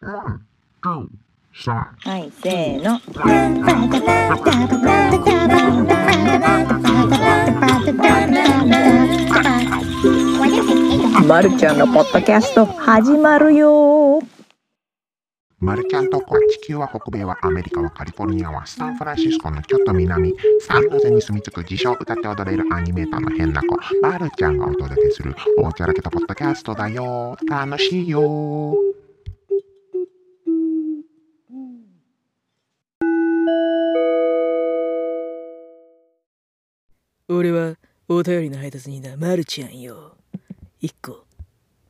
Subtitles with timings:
[0.00, 0.40] は
[2.18, 3.00] い、せーの。
[11.26, 14.20] まるちゃんのポッドキャスト始まるよ。
[15.58, 23.76] マルちゃんとこは地球は北米はアメリカはカリフォルニアはサンフランシスコのちょっと南サンノゼに住み着く自称歌って踊れるアニメーターの変な子。
[24.00, 27.36] マルちゃんがお届けするおちゃらけたポッドキャストだよ。
[27.48, 28.76] 楽しいよ。
[37.30, 37.76] 俺は
[38.08, 40.16] お便りの配達人だ、まるちゃんよ。
[40.80, 41.26] 一個、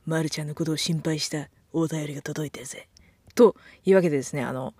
[0.05, 2.89] まるちゃんのことを心配したお便りが届いてるぜ。
[3.35, 4.73] というわけでですね、あの、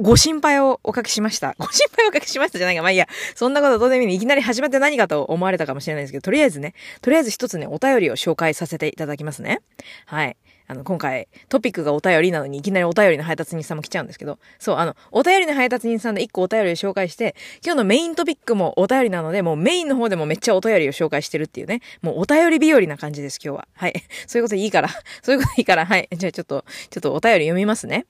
[0.00, 1.54] ご心配をおかけしました。
[1.60, 2.80] ご心配をおかけしましたじゃないか。
[2.80, 4.14] まあいいや、そんなことどうでもいい。
[4.14, 6.72] いきなり始まって何かと思われたかもしれないですけど、とりあえずね、
[7.02, 9.60] とりあえず一つね、お便りを紹介させていただきますね。
[10.06, 10.38] はい。
[10.66, 23.68] あの、今回、トピックがお便りなのに、いきなりお便りの配達人さんも来ちゃうんですけど、そう、あの、お便りの配達人さんで一個お便りを紹介して、今日のメイントピックもお便りなので、もうメインの方でもめっちゃお便りを紹介してるっていうね、もうお便り日和な感じです、今日は。
[23.74, 23.94] はい。
[24.26, 24.88] そういうこといいから、
[25.22, 26.08] そういうこといいから、はい。
[26.12, 28.06] じゃあちょっと、ちょっとお便り読みますね。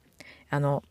[0.51, 0.83] あの、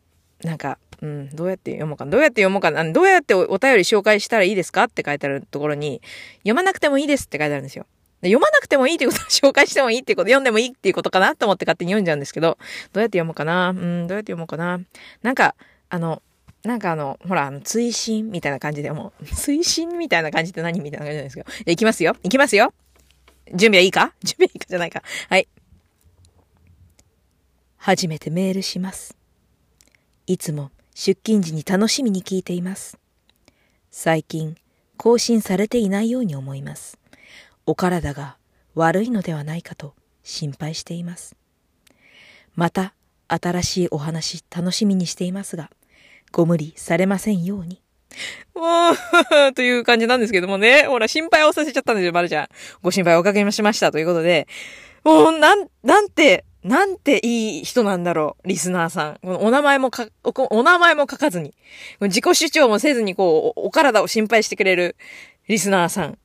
[0.42, 2.06] なんか、うん、どうやって読もうか。
[2.06, 2.84] どうやって読もうかな。
[2.84, 6.00] どうやってお便り紹介したらいいですかって書いてあるところに、
[6.38, 7.86] 読まなくてもいいですって書いてあるんですよ。
[8.22, 12.58] 読まなくてもいいっていうことは紹介してもいいっていうこと、読んでもいいっていうことかなと思って勝手に読んじゃうんですけど、
[12.92, 13.70] どうやって読もうかな？
[13.70, 14.80] うん、どうやって読もうかな？
[15.22, 15.54] なんか、
[15.88, 16.22] あの、
[16.64, 21.50] なんかあの、ほら、あの、追伸みたいな感じでもう、 追伸みたいな感じって何みたいな感じなんですけど。
[21.50, 22.16] じゃ行きますよ？
[22.22, 22.72] 行きますよ？
[23.52, 24.12] 準備はいいか？
[24.22, 25.02] 準備はいいかじゃないか。
[25.28, 25.48] はい。
[27.78, 29.16] 初めてメールします。
[30.28, 32.96] いつも出勤時に楽しみに聞いています。
[33.90, 34.56] 最近、
[34.96, 36.96] 更新されていないように思います。
[37.72, 38.36] お体が
[38.74, 41.36] 悪いのではないかと心配しています。
[42.54, 42.92] また
[43.28, 45.70] 新しいお話楽しみにしていますが、
[46.32, 47.80] ご無理されませんように。
[48.54, 50.82] もう という感じなんですけどもね。
[50.82, 52.48] ほら、心配をさせちゃったんですよ、まるちゃん。
[52.82, 54.48] ご心配おかけしましたということで。
[55.02, 59.18] もう、なん、なんて、なんていい人なんだろう、リスナーさん。
[59.22, 61.54] このお名前もか、お名前も書かずに。
[62.02, 64.94] 自己主張もせずに、こう、お体を心配してくれる
[65.48, 66.18] リスナーさん。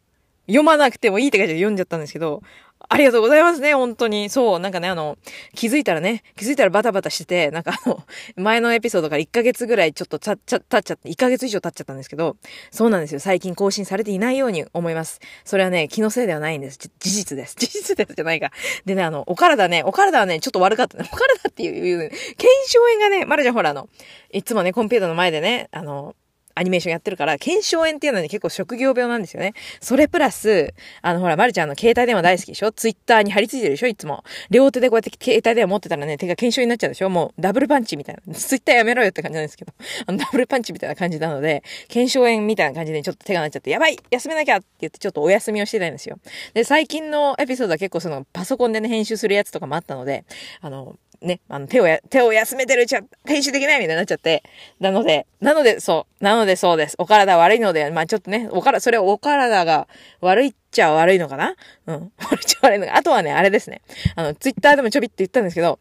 [0.47, 2.41] 読まなくてもいいって書いて読んじゃったんですけど、
[2.89, 4.29] ありがとうございますね、本当に。
[4.29, 5.17] そう、なんかね、あの、
[5.55, 8.03] 気づいたらね、気づいたらバタバタしてて、なんかあの、
[8.37, 12.37] 前のエピソードから1ヶ月ぐらいちょっとたっちゃ、経っちゃって、1ヶ月以上経っちゃったんですけど、
[12.71, 13.19] そうなんですよ。
[13.19, 15.19] 最近更新されていないように思います。
[15.43, 16.77] それはね、気のせいではないんです。
[16.77, 17.55] 事実です。
[17.59, 18.51] 事実ですじゃないか。
[18.85, 21.09] でね、あの、お体ね、お体はね、ちょっと悪かったね。
[21.11, 23.89] お体っていう、検証炎がね、まるちゃんほらあの、
[24.31, 26.15] いつもね、コンピューターの前でね、あの、
[26.57, 29.53] アニメーションやってるから、検証炎っていうのはね、結構職業病なんですよね。
[29.79, 32.71] それプラス、あの、ほら、まるちゃんの携帯電話大好きでしょ？
[32.71, 33.87] ツイッターに貼り付いてるでしょ？
[33.87, 34.23] いつも。
[34.49, 37.09] 両手でこうやって携帯電話持ってたらね、手が検証になっちゃうでしょ？
[37.09, 38.33] もう、ダブルパンチみたいな。
[38.33, 39.73] ツイッターやめろよって感じなんですけど。
[40.07, 46.17] あの、ダブルパンチみたいな感じなので、検証炎みたいな感じでちょっと手がなっちゃって、やばい休めなきゃって言ってちょっとお休みをしてたんですよ。
[46.53, 50.25] で、最近のエピソードは結構その、パソコンでね、編集するやつとかもあったので、
[50.61, 54.43] あの、ね、あの、手をや、手を休めてるうちは編集できないみたいになっちゃって。
[54.79, 56.23] なので、なので、そう。
[56.23, 56.95] なのでそうです。
[56.99, 59.87] お体悪いので、まあちょっとね、おから、それお体が
[60.21, 61.55] 悪いっちゃ悪いのかな？
[61.87, 62.11] うん。
[62.19, 62.95] 悪いっちゃ悪いのか。
[62.95, 63.81] あとはね、あれですね。
[64.15, 65.79] あの、ツイッターでもちょびって言ったんですけど、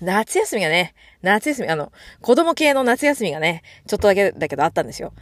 [0.00, 5.12] 夏休みがね、夏休み、あの、子供系の夏休みがね、ちょっとだけだけどあったんですよ。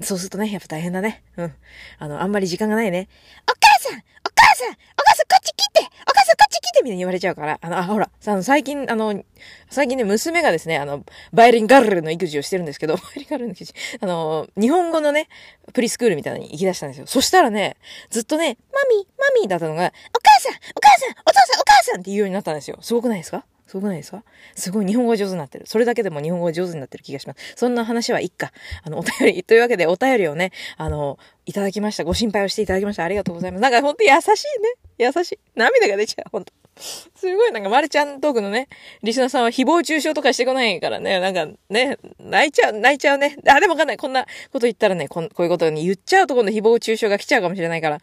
[0.00, 1.22] そうするとね、やっぱ大変だね。
[1.36, 1.54] うん。
[1.98, 3.08] あの、あんまり時間がないね。
[3.48, 4.02] お母さん
[4.34, 4.72] 母さんお
[5.04, 7.58] 母さんこっち来てお母さんこっち来てみたいに言われちゃうから。
[7.60, 9.22] あの、あ、ほら、あの、最近、あの、
[9.70, 15.28] 最近ね、娘がですね、あの、バイオリンガルルの育児をしてるんですけど、 バイオリンガルルの育児、あの、日本語のね、
[15.72, 17.06] プリスクールみたいなのに行き出したんですよ。
[17.06, 17.76] そしたらね、
[18.10, 22.78] ずっとね、マミー、マミーだったのが、お母さんお母さんお父さんお母さんって言うようになったんですよ。
[22.80, 23.44] すごくないですか？
[23.72, 24.22] すごくないですか？
[24.54, 25.64] すごい日本語が上手になってる。
[25.66, 27.54] それだけでも日本語が上手になってる気がします。
[27.56, 28.52] そんな話はいっか。
[28.82, 32.04] あの、お便り、というわけでお便りをね、あの、いただきました。
[32.04, 33.04] ご心配をしていただきました。
[33.04, 33.62] ありがとうございます。
[33.62, 35.10] なんかほんと優しいね。
[35.10, 35.38] 優しい。
[35.56, 36.28] 涙が出ちゃう。
[36.30, 36.52] ほんと。
[36.76, 38.68] すごいなんか、まるちゃんトークのね、
[39.02, 43.38] リスナーさんは誹謗中傷とかしてこないからね、なんかね、泣いちゃう、泣いちゃうね。
[43.48, 43.96] あ、でもわかんない。
[43.96, 48.00] こんなこと言ったらね、ここういうことに言っちゃうと今度誹謗中傷が来ちゃうかもしれないから、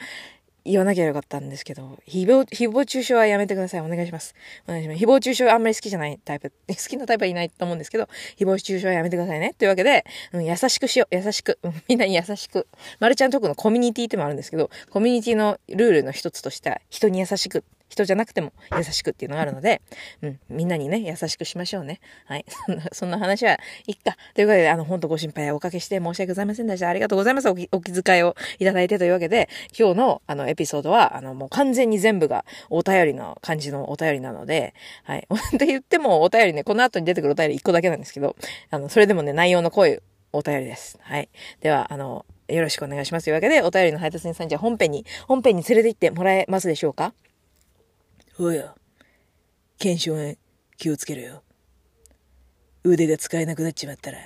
[0.65, 3.81] 言わなきゃよかったんですけど、誹謗、誹謗中傷はやめてください。
[3.81, 4.35] お願いします。
[4.67, 5.03] お願いします。
[5.03, 8.07] 誹謗中傷はあんまり好きじゃないタイプ、 好きなタイプはいないと思うんですけど、
[8.37, 9.53] 誹謗中傷はやめてくださいね。
[9.57, 11.15] というわけで、うん、優しくしよう。
[11.15, 11.59] 優しく。
[11.87, 12.67] みんなに優しく。
[12.99, 17.63] マルちゃんトークのコミュニティってもあるんですけど、コミュニティのルールの一つとしては、人に優しく。
[17.89, 19.81] 人じゃなくても優しくっていうのがあるので、
[20.21, 21.99] うん、みんなにね、優しくしましょうね。
[22.25, 22.45] はい。
[22.93, 24.15] そんな、話はいっか。
[24.33, 26.87] ということで、あの、本当ご心配をおかけして申し訳ございませんでした。
[26.87, 27.49] ありがとうございます。
[27.49, 35.27] お気お気遣いをいただいてというわけで、今日の、あの、エピソードは、あの、もう完全に全部がお便りの感じのお便りなので、はい。
[35.55, 38.35] って言ってもお便りね、この後に出てくるお便り1個だけなんですけど、
[38.69, 39.99] あの、それでもね、内容の濃い
[40.31, 40.97] お便りです。
[41.01, 41.29] はい。
[41.61, 43.25] では、あの、よろしくお願いします。
[43.25, 47.13] というわけで、お便りの配達員さん、じゃあ本編に、本編に連れて行ってもらえますでしょうか？
[48.41, 48.73] おや、
[49.79, 50.37] 検証へ
[50.77, 51.43] 気をつけろよ。
[52.85, 54.19] 腕が使えなくなっちまったら、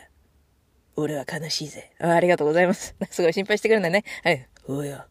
[0.95, 1.91] 俺は悲しいぜ。
[1.99, 2.95] あありがとうございます。
[3.09, 4.03] すごい心配してくれるんだね。
[4.23, 4.47] はい。
[4.67, 5.07] おや、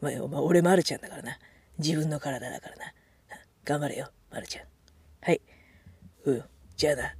[0.00, 1.36] まあ、まあ、俺マルちゃんだからな。
[1.78, 2.94] 自分の体だからな。
[3.64, 4.66] 頑張れよ、マルちゃん。
[5.20, 5.40] はい。
[6.26, 6.44] うん、
[6.76, 7.16] じゃあな。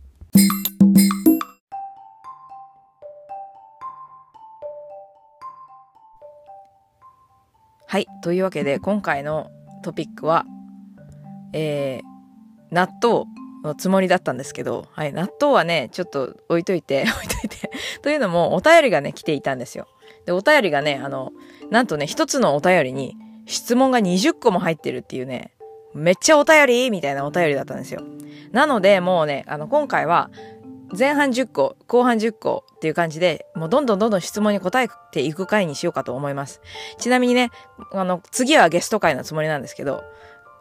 [7.89, 8.07] はい。
[8.23, 9.51] というわけで、今回の
[9.83, 10.47] トピックは、
[11.55, 13.27] えー、納豆
[13.63, 15.13] のつもりだったんですけど、はい。
[15.13, 17.71] 納豆はね、ちょっと置いといて、 置いといて
[18.03, 19.87] というのも、お便りがね、来ていたんですよ。
[20.27, 21.33] で、お便りがね、あの、
[21.71, 23.17] なんとね、一つのお便りに
[23.47, 25.53] 質問が20個も入ってるっていうね、
[25.95, 28.03] めっちゃお便りみたいなお便りだったんですよ。
[28.51, 30.31] なので、もうね、あの、今回は、
[30.97, 36.61] 前半10個、後半10個っていう感じで、もうどんどんどんどん質問に答えていく回にしようかと思います。
[36.99, 37.51] ちなみにね、
[37.93, 40.05] あの、次はゲスト回のつもりなんですけど、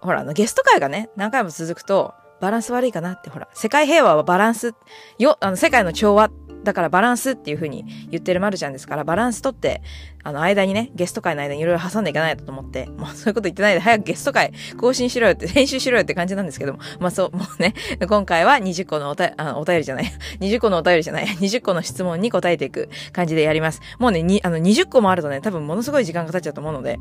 [0.04, 4.76] ほら、あの、ゲスト会がね、何回も続くと、バランス悪いかなって、ほら、世界平和はバランス、
[5.18, 6.30] よ、あの、世界の調和
[6.64, 9.82] だからバランスっていう風に言ってるまるちゃんですから、バランスとって、
[10.24, 17.74] あの、間にね、ゲスト会の間にいろいろ挟んでいかないとと思って、もうそういうこと言ってないで、早くゲスト会更新しろよって、編集しろよって感じなんですけども、まあそう、もうね、
[18.08, 20.06] 今回は20個のおたあお便りじゃない、
[20.40, 23.82] 20個のお便りじゃない、20個の質問に答えていく感じでやります。
[24.00, 26.98] もうね、に、あの、20個もあるとね、多分ものすごい時間が経っちゃうと思うので、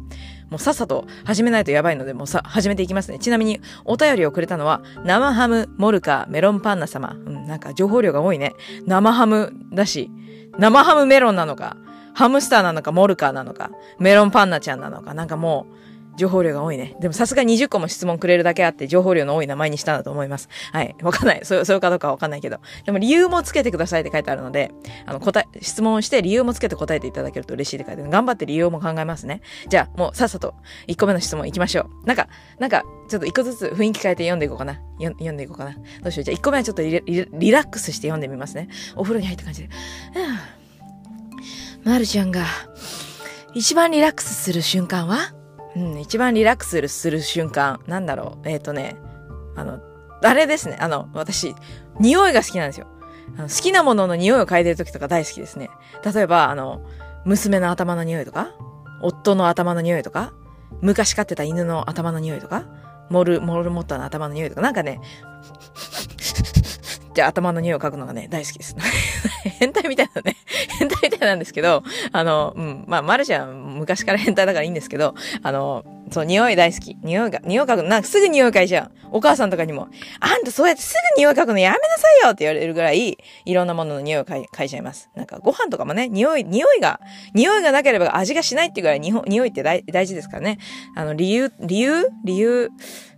[0.50, 3.18] もうさっさと始めないとやばいので、もうさ、始めていきますね。
[3.18, 7.16] ちなみに、お便りをくれたのは、生ハム、モルカ、メロンパンナ様。
[7.24, 8.54] うん、なんか情報量が多いね。
[8.86, 10.10] 生ハムだし、
[10.58, 11.76] 生ハムメロンなのか、
[12.14, 15.82] ハムスターなのか、モルカーなのか、メロンパンナちゃんなのか、なんかもう、
[16.16, 16.94] 情報量が多いね。
[17.00, 20.48] でもさすが20個も質問くれるだけあって、情報量の多い名前にしたんだと思います。
[20.72, 20.94] はい。
[21.02, 21.40] わかんない。
[21.44, 22.58] そう、そうかどうかわかんないけど。
[22.84, 24.72] でも理由もつけてくださいって書いてあるので、
[25.06, 28.10] あの、答え、質問して理由もつけて答えていただけると嬉しいって書いてある。
[28.10, 29.40] 頑張って理由も考えますね。
[29.68, 30.54] じゃあ、もうさっさと
[30.86, 32.06] 1個目の質問行きましょう。
[32.06, 32.28] なんか、
[32.58, 34.80] なんか、ちょっと1個ずつ雰囲気変えて読んでいこうかな。
[35.00, 35.72] 読んでいこうかな。
[35.72, 36.24] どうしよう。
[36.24, 38.68] じゃあ1個目はちょっとリラックスして読んでみますね。
[38.96, 39.70] お風呂に入った感じで。
[41.84, 42.44] まるちゃんが、
[43.54, 45.34] 一番リラックスする瞬間は？
[45.74, 47.80] うん、一番リラックスする瞬間。
[47.86, 48.48] なんだろう？
[48.48, 48.96] えっ、ー、とね、
[49.56, 49.80] あの、
[50.22, 50.76] あれですね。
[50.80, 51.54] あの、私、
[51.98, 52.86] 匂いが好きなんですよ。
[53.36, 55.70] あの好きなものの匂いを嗅いでる時とか大好きですね。
[56.04, 56.86] 例えば、あの、
[57.24, 58.54] 娘の頭の匂いとか、
[59.00, 60.32] 夫の頭の匂いとか、
[60.80, 62.64] 昔飼ってた犬の頭の匂いとか、
[63.10, 65.00] モル、モルモッターの頭の匂いとか、なんかね、
[67.14, 68.74] じゃあ頭の匂いを嗅ぐのがね、大好きです。
[69.60, 70.36] 変態みたいなね。
[70.78, 76.96] 変態みたいなんですけど、あの、うん、まあ、マルシャン昔から変態だからいいんですけど、あの、そう、匂い大好き。
[77.02, 78.92] 匂いが、匂い嗅ぐ、なんかすぐ匂い嗅いじゃう。
[79.12, 79.88] お母さんとかにも、
[80.20, 85.10] あんたそうやってすぐ匂い嗅ぐのやめなさいよって言われるぐらい、いろんなものの匂いを嗅い嗅いじゃいます。
[85.14, 87.00] なんかご飯とかもね、匂い、匂いが、
[87.34, 90.58] 匂いがなければ味がしないっていうぐらい、匂いって大大事ですからね。
[90.96, 92.08] あの、理由、理由？
[92.24, 92.70] 理由、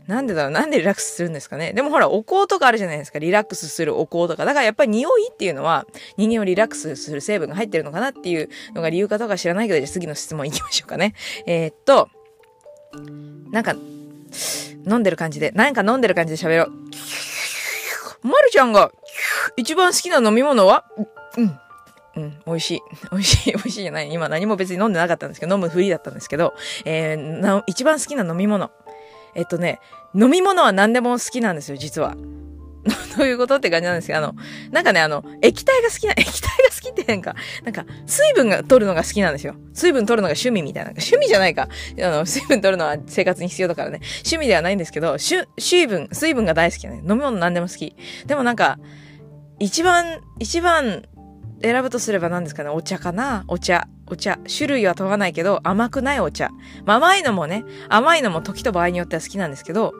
[0.07, 1.73] なんでだろうなんでリラックスするんですかね？
[1.73, 3.19] でもほら、お香とかあるじゃないですか。
[3.19, 4.45] リラックスするお香とか。
[4.45, 5.87] だからやっぱり匂いっていうのは、
[6.19, 11.15] 人間をリラックスする成分が入ってるのかなっていうのが理由かどうか知らないけど、じゃあ次の質問行きましょうかね。
[11.47, 12.09] えー、っと、
[13.51, 13.75] なんか、
[14.87, 18.29] 飲んでる感じで、なんか飲んでる感じで喋ろう。
[18.29, 18.93] まるちゃんが、
[19.57, 20.85] 一番好きな飲み物は？
[21.39, 21.59] うん。
[22.17, 22.83] うん、美味しい。
[23.11, 24.13] 美味しい、美味しいじゃない。
[24.13, 28.71] 今何も別に飲んでなかったんですけど、飲むふりだったんですけど、えー、一番好きな飲み物。
[29.35, 29.81] えっとね、
[30.15, 32.17] 飲み物は何でも好きなんですよ、実は。
[33.17, 34.35] どういうことって感じなんですけど、あの、
[34.71, 39.55] なんかね、あの、液体が好きな、 液体が好きってなんか、なんか、水分が取るのが好きなんですよ。
[39.73, 40.91] 水分取るのが趣味みたいな。
[40.91, 41.69] 趣味じゃないか。
[41.99, 44.01] あの、水分取るのは生活に必要だからね。
[44.19, 46.99] 趣味ではないんですけど、しゅ水分、水分が大好きなね。
[46.99, 47.97] 飲み物何でも好き。
[48.27, 48.79] でもなんか、
[49.59, 51.05] 一番、一番
[51.65, 52.69] 選ぶとすれば何ですかね？
[52.69, 53.45] お茶かな？
[53.49, 53.89] お茶。
[54.07, 54.39] お茶。
[54.55, 56.51] 種類は問わないけど、甘くないお茶。
[56.85, 59.95] まあ、甘いのもね、甘いのも時と場合によっては好きなんですけど、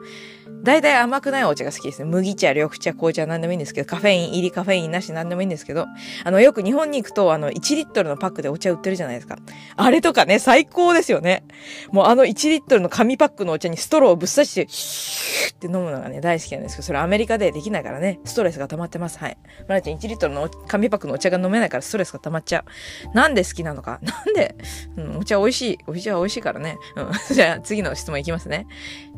[0.65, 2.05] 大体甘くないお茶が好きですね。
[2.05, 5.85] 麦茶、緑茶、紅茶、なんでもいいんですけど、カフェイン入り、カフェインなし、なんでもいいんですけど、
[6.23, 9.37] あの、よく日本に行くと、あの、1リットルのパックでお茶売ってるじゃないですか。
[9.77, 11.43] あれとかね、最高ですよね。
[11.91, 19.19] もうあの1リットルの紙パックのお茶にストローをぶっ刺して、シューって飲むのがね、大好きなんですけど、それアメリカでできないからね、ストレスが溜まってます。
[19.19, 19.37] はい。
[19.67, 22.65] まなちゃん1リットルの紙パックのお茶が飲めないからストレスが溜まっちゃ
[23.13, 23.15] う。
[23.15, 23.99] なんで好きなのか？
[24.01, 24.55] なんで、
[24.97, 25.77] うん、お茶美味しい。
[25.87, 26.77] お茶は美味しいからね。
[26.95, 27.11] うん。
[27.33, 28.67] じゃあ次の質問いきますね。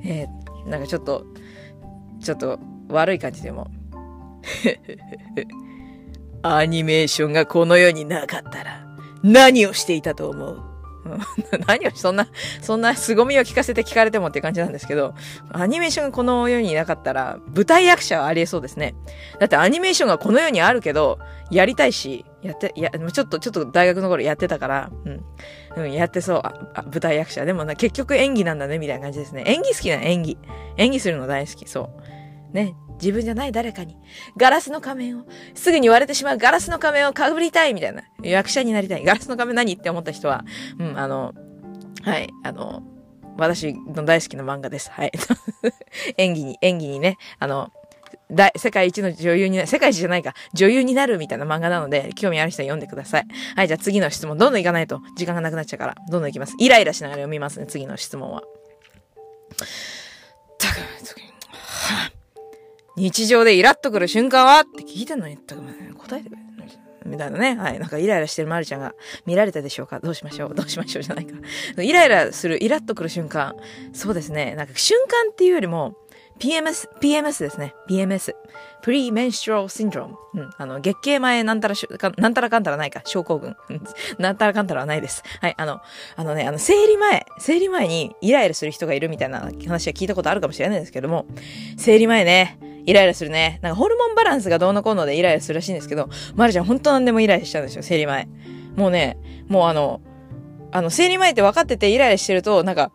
[0.04, 1.26] えーなんかちょっと、
[2.22, 2.60] ちょっと
[2.90, 3.68] 悪い感じでも。
[6.44, 8.86] アニメーションがこの世になかったら、
[9.24, 10.62] 何をしていたと思う？
[11.68, 12.28] 何を、そんな、
[12.62, 15.14] そんな凄みを聞かせて聞かれてもって感じなんですけど、
[15.52, 18.96] アニメーションがこの世にいなかったら、舞台役者はありえそうですね。
[19.40, 25.24] だってアニメーションがこの世にあるけど、やりたいし、やって、や、ちょっと、ちょっと大学の頃やってたから、うん。
[25.78, 26.42] うん、やってそう。
[26.44, 27.46] あ、あ舞台役者。
[27.46, 29.44] でもな、結局演技なんだね、みたいな感じですね。
[29.46, 30.38] 演技好きな演技。
[30.78, 32.17] 演技するの大好き、そう。
[32.54, 32.76] ね。
[33.00, 33.96] 自分じゃない誰かに、
[34.38, 38.04] ガラスの仮面を、すぐに割れてしまうガラスの仮面をかぶりたいみたいな。
[38.24, 39.04] 役者になりたい。
[39.04, 40.44] ガラスの仮面何って思った人は、
[40.80, 41.34] うん、あの、
[42.04, 42.84] はい、あの、
[43.38, 44.90] 私の大好きな漫画です。
[44.92, 45.12] はい。
[46.18, 47.72] 演技に、演技にね、あの、
[48.32, 53.28] 大、世界一の女優にな、世界一じゃないか、女優になるみたいな漫画なので、興味ある人は読んでください。
[53.56, 56.56] はい、じゃあ次の質問、どんどん行かないと、時間がなくなっちゃうから、どんどん行きます。
[56.60, 58.42] イライラしながら読みますね、次の質問は。
[60.58, 60.78] たく、
[62.98, 64.62] 日常でイラッとくる瞬間は？
[64.62, 65.62] って聞いてんのに、たく
[65.96, 66.42] 答えてくれ。
[67.06, 67.56] みたいなね。
[67.56, 67.80] はい。
[67.80, 68.94] なんかイライラしてるまるちゃんが
[69.26, 70.02] 見られたでしょうか？
[70.02, 70.56] どうしましょう？
[70.56, 71.04] どうしましょう？
[71.04, 71.38] じゃないか。
[71.82, 73.56] イライラする、イラッとくる瞬間。
[73.94, 74.56] そうですね。
[74.56, 75.96] なんか瞬間っていうよりも、
[76.40, 77.74] PMS、PMS ですね。
[77.88, 78.34] PMS。
[78.84, 80.16] Pre-menstrual syndrome。
[80.34, 80.50] うん。
[80.58, 83.02] あの、月経前なんたらしゅ、かなんたらかんたらないか。
[83.06, 83.56] 症候群。
[84.20, 85.24] なんたらかんたらはないです。
[85.42, 85.56] はい。
[85.58, 85.82] あの、
[86.16, 91.26] あのね、あの、生理前、生理前にイライラする人がいるみたいな話は聞いたことあるかもしれないですけども、
[91.78, 93.60] 生理前ね、イライラするね。
[93.62, 98.28] なんかホルモンバランスがどうのこうのでイライラするらしいんですけど、まるちゃんほんとなんでもイライラしちゃうんですよ、生理前。
[98.76, 99.18] もうね、
[99.48, 100.02] もうあの、
[100.72, 102.92] あの、生理前って分かっててイライラしてると、なんか、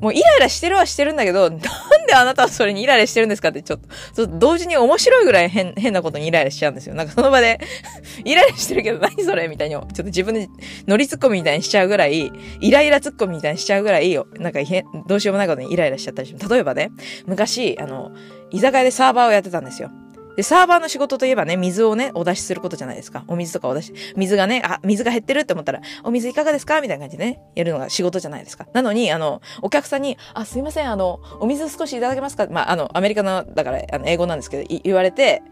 [0.00, 1.58] もうイライラしてるはしてるんだけど、なん
[2.06, 6.94] であなたはそれにイライラしてるんですかってちょっと、ちょっと同時に面白いぐらい変、変なことにイライラしちゃうんですよ。
[6.94, 7.58] なんかその場で
[8.24, 10.48] イライラしてるけど何それみたいに、ちょっと自分で
[10.86, 16.48] 乗りツッコミみたいにしちゃうぐらい、イライラツッコミみたいにしちゃうぐらい、なんかへどうしようもないことにイライラしちゃったりします。
[16.48, 16.90] 例えばね、
[17.26, 18.10] 昔、あの、
[18.50, 19.90] 居酒屋でサーバーをやってたんですよ。
[20.36, 23.24] で、サーバーの仕事といえばね、水をね、お出しすることじゃないですか。
[23.26, 26.80] お水とかお出し、水がね、あ、水が減ってるって思ったら、お水いかがですか？
[26.80, 28.66] みたいな感じでね、やるのが仕事じゃないですか。
[28.72, 32.46] なのに、あの、お客さんに、あ、すいません、あの、お水少しいただけますか？
[32.50, 35.42] まあ、あの、アメリカの、だから、あの、英語なんですけど、言われて、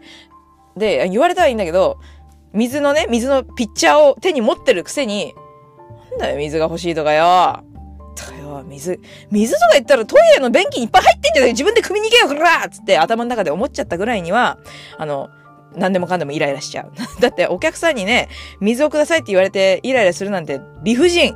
[0.77, 1.99] で、言われたらいいんだけど、
[2.53, 5.33] 水のね、水のピッチャーを手に持ってるくせに、
[6.11, 7.63] なんだよ、水が欲しいとかよ。
[8.15, 8.99] とかよ、水、
[9.31, 14.57] 水とか言ったらトイレの便器にいっぱい入ってんじゃない自分で首に行けよ、こらつって頭の中で思っちゃったぐらいには、
[14.97, 15.29] あの、
[15.75, 16.91] 何でもかんでもイライラしちゃう。
[17.21, 18.29] だってお客さんにね、
[18.59, 21.35] 水をくださいって言われてイライラするなんて理不尽。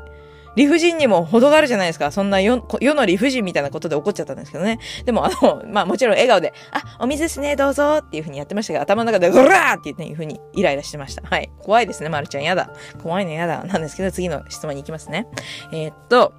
[0.55, 2.12] 理不尽にも程があるじゃないですか。
[2.12, 4.79] そんな世の理不尽みたいなことで怒っちゃったんですけどね。
[5.05, 11.21] でも、あの、 まあもちろん笑顔で、あ、お水ですね、どうぞっていう風にやってましたが、頭の中で、ゴラーっていう風にイライラしてました。
[11.25, 11.50] はい。
[11.59, 12.43] 怖いですね、まるちゃん。
[12.43, 12.71] やだ。
[13.01, 13.63] 怖いのやだ。
[13.63, 15.27] なんですけど、次の質問に行きますね。
[15.71, 16.33] えー、っと、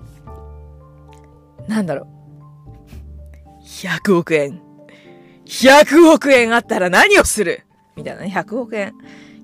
[1.71, 2.09] なんだろ
[3.63, 3.65] う。
[3.65, 4.61] 100億円。
[5.47, 7.63] 100億円あったら何をする？
[7.97, 8.33] みたいなね。
[8.35, 8.93] 100億円。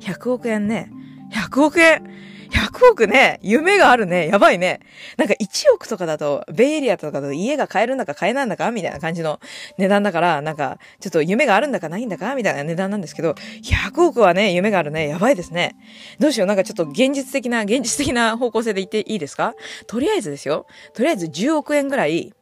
[0.01, 0.91] 100億円ね。
[1.33, 2.05] 100億円。
[2.51, 4.29] 100億ね、夢があるね。
[4.29, 4.81] やばいね。
[5.17, 9.41] なんか1億とかだと、ベイエリアとかだと家が買えるんだか買えないんだかみたいな感じの
[9.79, 15.09] 値段だから、なんか、ちょっと夢があるんだかないんだかみたいな値段なんですけど、100億はね、夢があるね。
[15.09, 15.77] やばいですね。
[16.19, 16.47] どうしよう。
[16.47, 19.55] なんかちょっと現実的な、現実的な方向性で言っていいですか？
[19.87, 20.67] とりあえずですよ。
[20.95, 22.33] とりあえず10億円ぐらい、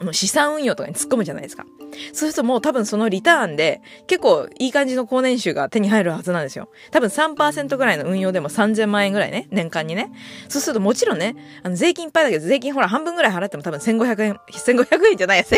[0.00, 1.66] もう資産運用とかに突っ込むじゃないですか。
[2.12, 6.68] そうするともう多分そのリターンで結構いい感じの高年収が手に入るはずなんですよ。
[6.90, 10.12] 多分3%ぐらいの運用でも3000万円ぐらいね、年間にね。
[10.48, 15.56] そうするともちろんね、あの税金いっぱいだけど税金ほら半分ぐらい払っても多分1500円、1500円じゃないや、1500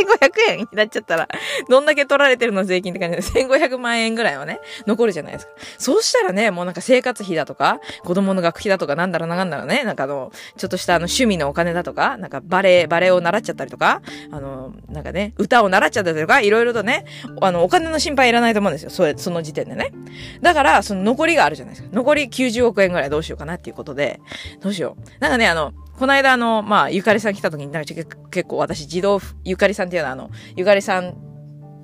[0.48, 1.28] 円になっちゃったら、
[1.68, 5.52] どんだけ取られてるの税金って感じで1500万円ぐらいはね、残るじゃないですか。
[5.78, 14.00] そうしたらね、もうなんか生活費だとか、子供の学費だとかなんだらなんだらね、なんかあの、ちょっとしたあの趣味のお金だとか、なんかバレエ、バレエを習っちゃったりとか、
[14.32, 17.04] あの、なんかね、歌を習っちゃったりとか、いろいろとね、
[17.40, 18.90] あの、お金の心配いらないと思うんですよ。
[18.90, 19.92] それ、その時点でね。
[20.40, 21.90] だから、その残りがあるじゃないですか。
[21.92, 24.20] 残り90億円ぐらいどうしようかなっていうことで、
[24.60, 25.20] どうしよう。
[25.20, 27.94] なんかね、あの、この間あの、まあ、ゆかりさん来た時に、なんか
[28.30, 31.14] 結構私、自動、ゆかりさんっていうのはあの、ゆかりさん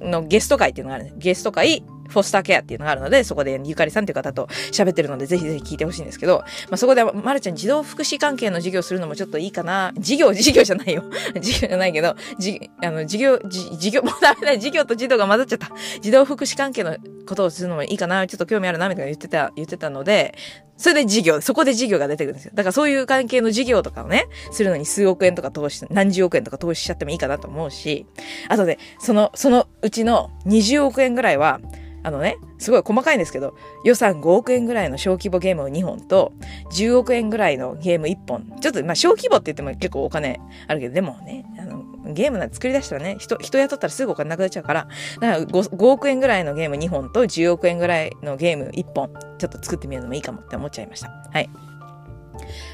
[0.01, 1.19] のゲスト会っていうのがあるんです。
[1.19, 9.93] ゲスト会、フォスターケアっていうのがあるので、そこでゆかりさんっていう方と喋ってるので、ぜひぜひ聞いてほしいんですけど、まあ、そこで、まるちゃん児童福祉関係の授業するのもちょっといいかな。
[9.97, 11.05] 授業、授業じゃないよ。
[11.35, 15.71] 授業じゃないけど、じ、あの、授業、じ、授業、もうダメだ、授業と児童が混ざっちゃった。
[16.01, 16.97] 児童福祉関係の
[17.27, 18.27] ことをするのもいいかな。
[18.27, 20.35] ちょっと興味あるな、みたいな言ってた、言ってたので、
[20.77, 22.53] それで授業、そこで授業が出てくるんですよ。
[22.55, 28.07] だからそういう関係の授業とかをね、するのに数億円とか投資、何十億円とか投資しちゃってもいいかなと思うし、
[28.49, 31.61] あとで、その、そのうちの20億円ぐらいは、
[32.03, 36.33] あのね、すごい細かいんですけど、予算5億円ぐらいの小規模ゲームを2本と、
[36.73, 38.53] 10億円ぐらいのゲーム1本。
[38.61, 44.89] ちょっと、まあ、小規模って言っても結構お金あるけど、でもね、あの、ゲームなんて作り出したらね、人、人雇ったらすぐお金なくなっちゃうから、
[45.21, 51.11] だから 5, 5億円ぐらいのゲーム2本と10億円ぐらいのゲーム1本、ちょっと作ってみるのもいいかもって思っちゃいました。
[51.33, 51.51] はい。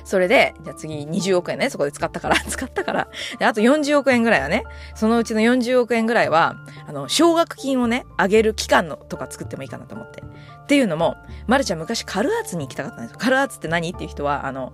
[0.04, 3.08] それで、じゃあ次20億円ね、そこで使ったから、 使ったから。
[3.38, 10.22] で、あと40億円ぐらいはね、そのうちの40億円ぐらいは、あの、奨学金をね、上げる期間のとか作ってもいいかなと思って。
[10.62, 11.16] っていうのも、
[11.46, 13.18] まるちゃん昔カルアーツに行きたかったんですよ。
[13.18, 13.90] カルアーツって何？
[13.90, 14.72] っていう人は、あの、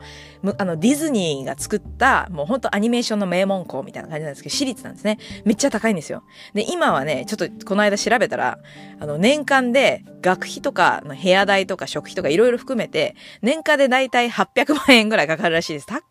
[0.58, 5.18] あのディズニーが作った、もうほんとアニメーションの名門校みたいな感じなんですけど、私立なんですね。
[5.44, 6.22] めっちゃ高いんですよ。
[6.54, 8.58] で、今はね、ちょっとこの間調べたら、
[9.00, 15.86] あの、年間で学費とか、部屋代とか食費とかいろいろ含めて、年間でだいたい800万円ぐらいかかるらしいです。
[15.86, 16.04] 高いね。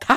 [0.00, 0.16] 高っ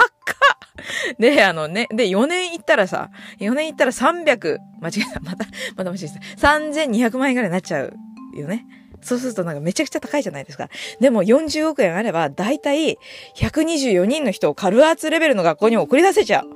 [1.20, 6.48] で、あのね、で、4年行ったらさ、4年行ったら300、間違えた、また、また間違えた。
[6.48, 7.94] 3200万円ぐらいになっちゃう
[8.39, 8.65] よね。
[9.01, 10.70] そうするとなんかめちゃくちゃ高いじゃないですか。
[11.00, 12.98] でも40億円あれば、大体
[13.36, 16.48] 124人の人をカルアーツレベルの学校に送り出せちゃう。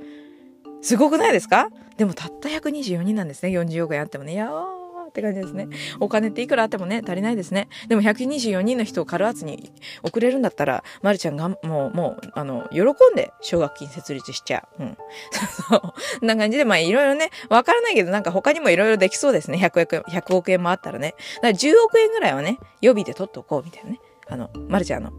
[0.82, 1.70] すごくないですか？
[1.98, 3.50] でもたった124人なんですね。
[3.50, 4.34] 40億円あってもね。
[4.34, 4.79] やー。
[5.10, 5.68] って感じですね。
[6.00, 7.70] お金っていくらあってもね、足りないですね。
[7.88, 9.72] でも124人の人をカルアーツに
[10.04, 14.84] 送れるんだったら、まるちゃんが、もう、もう、あの、喜んで奨学金設立しちゃう。
[14.84, 14.98] うん。
[15.70, 15.80] そう。
[15.80, 19.58] こんな感じで、まあいろいろね、わからないけど、なんか他にもいろいろできそうですね。
[19.58, 21.16] 100億円、100億円もあったらね。
[21.36, 24.00] だから10億円ぐらいはね、予備で取っておこうみたいなね。
[24.28, 25.12] あの、まるちゃんの、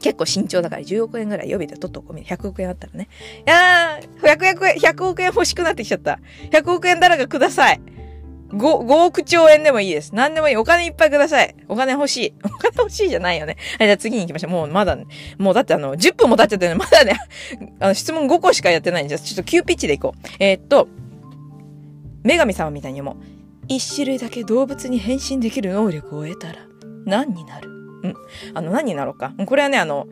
[0.00, 2.16] 結構慎重だから10億円ぐらい予備で取っとこう。
[2.16, 3.08] 100億円あったらね。
[3.46, 6.18] いやー、100億円、100億円欲しくなってきちゃった。
[6.50, 7.80] 100億円誰かください。
[8.48, 10.14] 5、5億兆円でもいいです。
[10.14, 10.56] 何でもいい。
[10.56, 11.54] お金いっぱいください。
[11.68, 12.34] お金欲しい。
[12.44, 13.56] お金欲しいじゃないよね。
[13.78, 14.50] はい、じゃあ次に行きましょう。
[14.52, 15.06] もうまだ、ね、
[15.38, 17.16] もうだってあの、10分も経っちゃってね、 まだね、
[17.80, 20.26] あの、質問5個しかやってないんで、ちょっと急ピッチでいこう。
[20.38, 20.88] えー、っと、
[22.24, 23.16] 女神様みたいにも、
[23.68, 26.54] 一種類だけ動物に変身できる能力を得たら、
[27.04, 27.68] 何になる？
[28.02, 28.14] うん。
[28.54, 29.32] あの、何になろうか？
[29.44, 30.06] これはね、あの、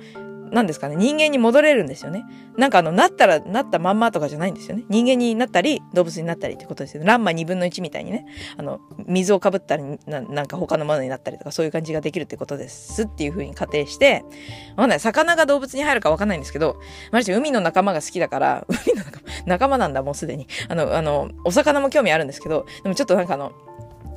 [0.55, 2.25] 何ですかね、人間に戻れるんですよね。
[2.57, 4.85] なんかあの、なったら、なったまんまとかじゃないんですよね。
[4.89, 7.09] 人間になったり、動物になったりってことですよね。
[7.09, 8.25] ランマ2分の1みたいにね、
[8.57, 14.25] あの、水をかぶったりな、なんか他のものになったりとか、そういう感じができるってことですっていう風に仮定して、
[14.77, 15.01] わかんない。
[15.01, 16.77] 魚が動物に入るかわかんないんですけど、
[17.11, 20.47] マジで海の仲間が好きだから、 海の仲間、仲間なんだ、もうすでに。
[20.69, 23.53] あの、あの、お魚も興味あるんですけど、でもちょっとなんかあの、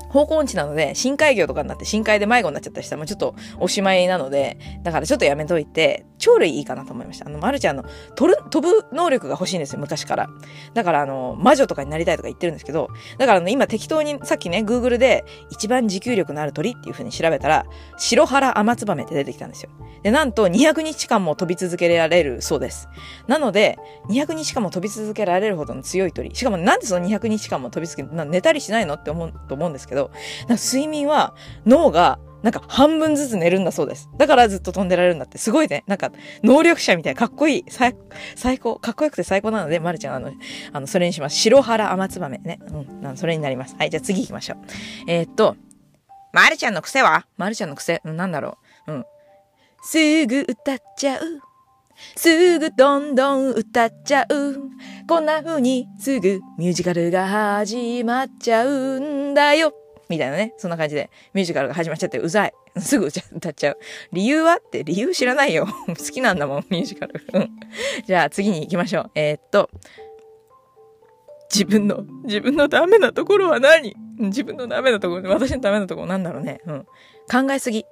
[0.10, 7.28] 方向音痴なので、深海魚とかになって深海で迷子になっちゃったりしたら、もうちょっとおしまいなので、だからちょっとやめといて、鳥類いいかなと思いました。
[7.28, 10.30] あの、まるちゃんの、飛る、飛ぶ能力が欲しいんですよ、昔から。
[10.74, 17.65] だから、あの、魔女とかになりたいとか言ってるんですけど、だからあの、今適当に、さっきね、Google で、一番持久力のある鳥っていう風に調べたら、
[17.98, 19.70] 白原アマツバメって出てきたんですよ。
[20.04, 22.89] で、なんと200日間も飛び続けられるそうです。
[23.28, 23.78] なので、
[24.10, 26.34] 200日間も飛び続けられるほどの強い鳥。
[26.36, 30.12] しかもなんでその200日間も飛び続け、寝たりしないのって思うと思うんですけど、ど
[30.49, 34.10] 睡眠は脳がなんか半分ずつ寝るんだそうです。
[34.17, 35.38] だからずっと飛んでられるんだって。
[35.38, 35.83] すごいね。
[35.88, 36.12] なんか、
[36.43, 37.65] 能力者みたいな、かっこいい。
[37.67, 37.95] 最、
[38.36, 38.77] 最高。
[38.77, 40.31] かっこよくて最高なので、まるちゃん、あの、
[40.71, 41.36] あの、それにします。
[41.36, 42.60] 白原甘つばめね。
[43.01, 43.17] うん。
[43.17, 43.75] それになります。
[43.77, 44.57] はい、じゃあ次行きましょう。
[45.07, 45.57] えー、っと、
[46.31, 47.25] まるちゃんの癖は？
[47.38, 48.91] まるちゃんの癖、うん、なんだろう。
[48.91, 49.05] うん。
[49.81, 51.21] すぐ歌っちゃう。
[52.15, 54.60] すぐどんどん歌っちゃう。
[55.07, 59.73] こんな風にすぐミュージカルが始まっちゃうんだよ。
[60.10, 60.54] みたいなね。
[60.58, 62.54] そんな感じでミュージカルが始まっちゃってうざい。
[62.80, 63.78] すぐ歌っちゃう。
[64.12, 65.67] 理由はって理由知らないよ。
[65.88, 67.22] 好きなんだもん、ミュージカル。
[68.06, 69.12] じゃあ次に行きましょう。
[69.15, 69.70] えー、っと、
[71.54, 73.96] 自分の、自分のダメなところは何？
[74.20, 76.62] 自分のダメなところ、私のダメなところなんだろうね。
[76.65, 76.86] うん。
[77.30, 77.86] 考えすぎ。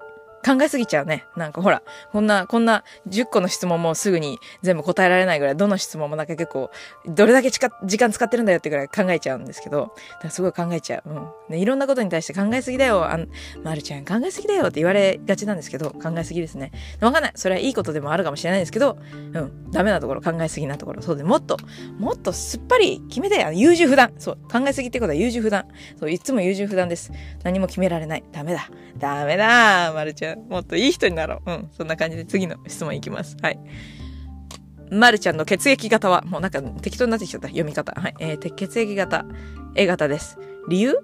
[0.46, 1.26] 考えすぎちゃうね。
[1.36, 1.82] なんかほら、
[2.12, 6.70] こんな、こんな10個の質問もすぐに全部答えられないぐらい、どの質問もなんか結構、
[7.08, 7.60] どれだけ時
[7.98, 11.10] 間使ってるんだよってぐらい考えちゃうんですけど、だからすごい考えちゃう。
[11.10, 11.28] うん。
[11.50, 13.10] ね、いろんなことに対して考えすぎだよ。
[13.10, 13.28] あん、
[13.64, 16.72] まるちゃん考えすぎだよって言われがちなんですけど、考えすぎですね。
[17.02, 17.32] わかんない。
[17.36, 18.98] それはいいことでもあるかもしれないんですけど、
[19.34, 19.72] うん。
[19.72, 21.02] ダメなところ、考えすぎなところ。
[21.02, 21.58] そうで、もっと、
[21.98, 24.14] もっとすっぱり決めて、あの、優柔不断。
[24.20, 24.38] そう。
[24.52, 25.66] 考えすぎってことは優柔不断。
[26.00, 27.12] そう、いつも優柔不断です。
[27.44, 28.24] 何も決められない。
[28.32, 28.70] ダメだ。
[28.98, 30.35] ダメだまるちゃん。
[30.50, 31.52] もっといい人になろう。
[31.52, 31.70] うん。
[31.72, 33.38] そんな感じで次の質問いきます。
[33.42, 33.60] はい。
[34.92, 37.48] まるちゃんの血液型は、もうなんか適当になってきちゃった。
[37.48, 38.00] 読み方。
[38.00, 38.16] はい。
[38.20, 39.26] えー、血液型、
[39.76, 40.38] A 型です。
[40.70, 41.00] 理由？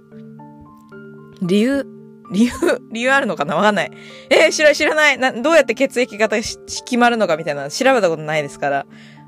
[1.41, 1.85] 理由？
[2.31, 2.51] 理由、
[2.93, 3.55] 理由あるのかな？
[3.55, 3.91] わかんない。
[4.29, 5.17] えー、知ら、知らない。
[5.17, 8.85] な、どうやって血液型決まるのかみたいな、調べたことないですから、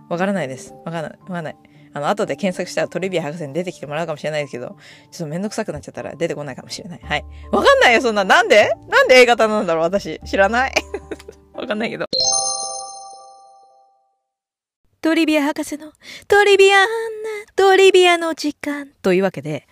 [0.10, 0.74] わからないです。
[0.86, 1.20] わかんない。
[1.22, 1.56] わかんない。
[1.93, 6.99] あの、後で検索したらトリビア博士に出てきてもらうかもしれないですけど、ちょっとめんどくさくなっちゃったら出てこないかもしれない。
[7.03, 7.25] はい。
[7.51, 8.23] わかんないよ、そんな。
[8.23, 8.71] なんで？
[8.89, 10.19] なんで A 型なんだろう、私。
[10.25, 10.73] 知らない？
[11.53, 12.06] わかんないけど。
[15.01, 15.91] トリビア博士の
[16.27, 16.89] トリビアンな
[17.56, 19.67] トリビアの時間というわけで、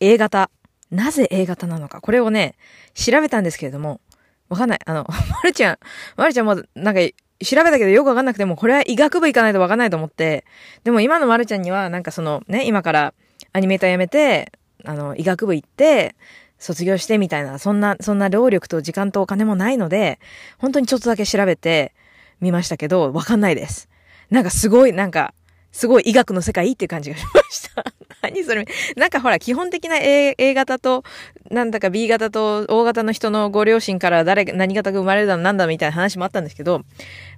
[0.00, 0.50] A 型。
[0.90, 2.00] なぜ A 型なのか。
[2.00, 2.54] これをね、
[2.94, 4.00] 調べたんですけれども、
[4.48, 4.78] わかんない。
[4.86, 5.78] あの、 まるちゃん、
[6.16, 7.00] まるちゃんもなんか
[7.44, 10.44] 調べたけどよくわかんなくても、これは医学部行かないとわかんないと思って、
[10.84, 13.14] でも今のまるちゃんには、なんかそのね、今から
[13.52, 14.52] アニメーター辞めて、
[14.84, 16.14] あの、医学部行って、
[16.58, 20.18] 卒業してみたいな、そんな、そんな労力と時間とお金もないので、
[20.58, 21.94] 本当にちょっとだけ調べて
[22.40, 23.88] みましたけど、わかんないです。
[24.30, 25.34] なんかすごい、なんか、
[25.70, 27.84] すごい医学の世界いいっていう感じがしました。
[28.22, 28.66] 何それ。
[28.96, 31.04] なんかほら、基本的な A, A 型と、
[31.50, 36.82] なんだか B 型と O 型の人のご両親から誰、何型が生まれるだなんだみたいな話もあったんですけど、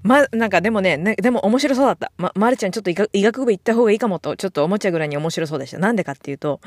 [0.03, 2.13] ま、なんかでもね、ねでも面白そうだった。
[2.17, 5.79] ま、まるちゃんちょっと医学部行った方がいいかもと、ちょっと思っちゃぐらいに面白そうでした。
[5.79, 6.61] なんでかっていうと、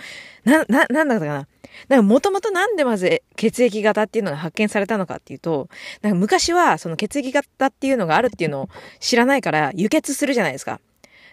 [0.44, 1.48] な、な、なんだったかな。
[1.88, 5.70] なんかもともとなんでまず血液型っていうのが発見されたのかっていうと、
[6.02, 8.70] なんか昔はその血液型っていうのがあるっていうのを
[9.00, 10.80] 知らないから輸血するじゃないですか。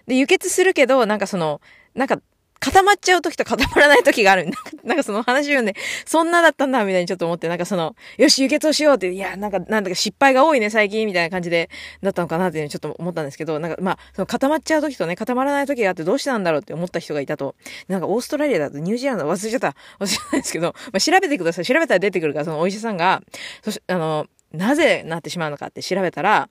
[0.06, 1.60] で、輸血するけど、なんかその、
[1.94, 2.20] なんか
[2.60, 4.46] 固まっちゃう時と固まらない時がある。
[4.84, 11.70] なんかその話を読んで、そんなだったんだ、みたいにちょっと思って、なんかその、よし、輸血をしようって、いや、なんか、なんだか失敗が多いね、最近、みたいな感じで、
[12.02, 17.54] だったのかなっていうのちょっと思ったんですけど、なんか、まあ、その固まっちゃう時とね、固まらない時があってどうしてなんだろうって思った人がいたと。
[17.88, 19.74] なんかオーストラリアだとニュージーランド忘れちゃった。
[19.98, 21.64] 忘れちゃったんですけど、まあ、調べてください。
[21.64, 23.22] 調べたら出てくるから、そのお医者さんが、
[23.64, 26.48] そし、あの、なぜなってしまうのかって調べたら、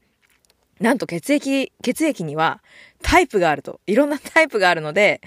[0.79, 2.61] なんと血液、血液には
[3.01, 3.81] タイプがあると。
[3.85, 5.21] いろんなタイプがあるので、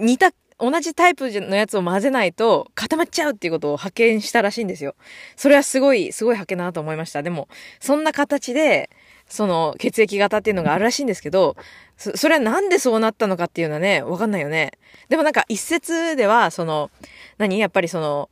[0.00, 4.94] 似た同じタイプのやつを混ぜないと固まっちゃうっていうことを発見したらしいんですよ。
[5.36, 7.22] それはすごい、すごい発見だなと思いました。
[7.22, 7.48] でも、
[7.80, 8.90] そんな形で、
[9.26, 11.56] その血液型っていうのがあるらしいんですけど、
[11.96, 14.72] そそれはなんでそうなったのかっていうのはね、わかんないよね。
[15.08, 16.90] でもなんか一説では、その、
[17.38, 17.58] 何？
[17.58, 18.28] やっぱりその、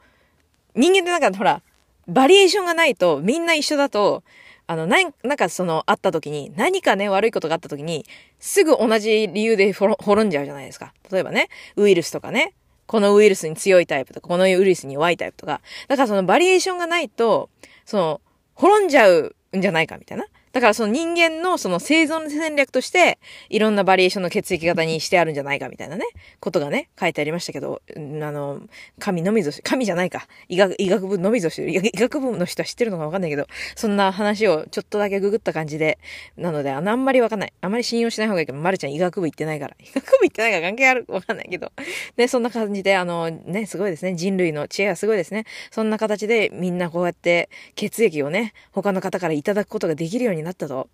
[0.75, 1.63] 人間ってなんかほら、
[2.09, 4.23] バリエーションがないと、みんな一緒だと、
[4.69, 8.05] あの、な、なんかその、あった時に、何かね、悪いことがあった時に、
[8.39, 10.93] すぐ同じ理由で滅んじゃうじゃないですか。
[11.11, 12.53] 例えばね、ウイルスとかね、
[12.87, 15.63] このウイルスに強いタイプとか、このウイルスに弱いタイプとか。
[15.89, 17.49] だからそのバリエーションがないと、
[17.87, 18.21] その、
[18.55, 20.27] 滅んじゃうんじゃないかみたいな。
[20.59, 26.05] だからその人間のその生存戦略として、いろんなバリエーションの血液型にしてあるんじゃないかみたいなね、
[26.41, 28.61] ことがね、書いてありましたけど、あの、
[28.99, 30.27] 神のみぞし、神じゃないか。
[30.49, 36.01] 医学、医学部のみぞし、医学部の人は知ってるのかわかんないけど、そんな話をちょっとだけググった感じで、
[36.37, 37.53] なので、あの、あんまりわかんない。
[37.61, 39.77] あんまり信用しない方がいいけど、まるちゃん医学部行ってないから。
[39.81, 41.05] 医学部行ってないから関係ある？
[41.07, 41.71] わかんないけど。
[42.17, 44.17] ね、そんな感じで、あの、ね、すごいですね。
[44.17, 45.45] 人類の知恵がすごいですね。
[45.71, 50.89] そんな形でみんなこうやって血液をね、他の方からいただくことができるようになったと。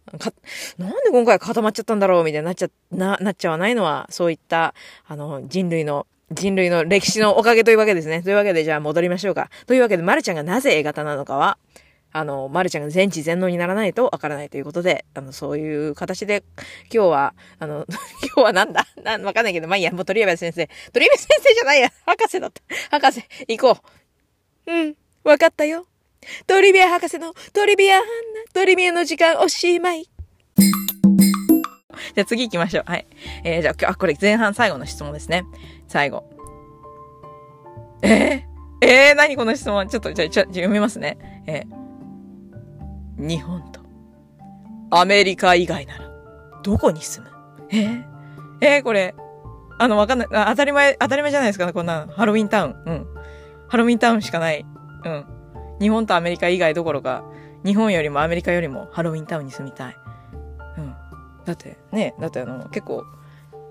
[0.79, 4.75] なんで今回固まっちゃったんだろうみたいになっちゃ、な、なっちゃわないのは、そういった、
[5.07, 8.23] あの、人類の人類の歴史のおかげというわけですね。
[8.23, 9.51] というわけで、じゃあ戻りましょうか。
[9.67, 11.59] というわけで、まるちゃんがなぜ A 型なのかは、
[12.13, 16.43] あの、まるちゃんが全知全能にならないとわからないということで、あの、そういう形で、
[16.93, 17.87] 今日は、あの、
[18.23, 18.87] 今日はなんだ？
[19.03, 20.69] なんわかんないけど、まあいいや、もう鳥山先生。
[20.93, 22.63] 鳥山先生じゃないや博士だった。
[22.91, 23.79] 博士、行こ
[24.67, 24.73] う。
[24.73, 25.87] うん、わかったよ。
[26.47, 28.01] トリビア博士のトリビア、
[28.53, 30.05] トリビアの時間おしまい。
[30.05, 32.85] じゃあ次行きましょう。
[32.87, 33.07] はい。
[33.43, 35.45] えー、じゃあ、今日、あ、これ前半最後の質問ですね。
[35.89, 36.25] 最後。
[38.03, 39.89] えー、えー、何この質問？
[39.89, 41.43] ちょっと、じゃあ、ちょ、読みますね。
[41.47, 43.81] えー、日本と
[44.91, 46.11] アメリカ以外なら、
[46.63, 47.33] どこに住む？
[47.71, 48.05] えー、
[48.61, 49.15] えー、これ、
[49.79, 50.29] あの、わかんない。
[50.31, 52.77] 当たり前、当たり前じゃないですかね、こんなハロウィンタウン。
[52.87, 53.07] うん。
[53.69, 54.65] ハロウィンタウンしかない。
[55.05, 55.27] うん。
[55.81, 57.25] 日本とアメリカ以外どころか、
[57.65, 59.97] 日本よりもアメリカよりもハロウィンタウンに住みたい。
[60.79, 60.95] うん。
[61.45, 63.05] だってね、だってあの、結構、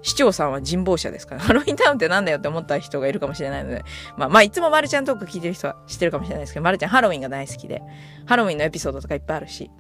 [0.02, 3.84] 市長さんは人望者ですから、 ハロウィンタウンってなんだよって思った人がいるかもしれないので、
[4.18, 7.82] まあ、まあ、いつもマルちゃんトーク聞いてる人は知ってるかもしれないですけど、マルちゃんハロウィンが大好きで、
[8.26, 9.72] ハロウィンのエピソードとかいっぱいあるし、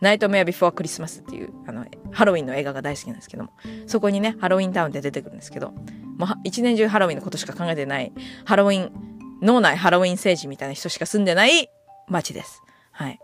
[0.00, 3.50] ナイトメアビフォークリスマスっていう、あの、ハロウィンの映画が大好きなんですけども、
[3.86, 5.72] そこにね、ハロウィンタウンって出てくるんですけど、
[6.16, 8.12] もう一年中ハロウィンのことしか考えてない、
[8.44, 9.09] ハロウィン、
[9.42, 11.70] 脳内ハロウィン政治みたいな人しか住んでない
[12.08, 12.62] 街です。
[12.92, 13.18] はい。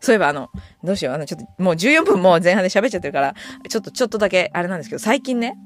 [0.00, 0.48] そういえばあの、
[0.84, 3.34] どうしよう、あの、ちょっと、もう14分も前半で喋っちゃってるから、
[3.68, 5.56] ちょっと、ちょっとだけ、あれなんですけど、最近ね、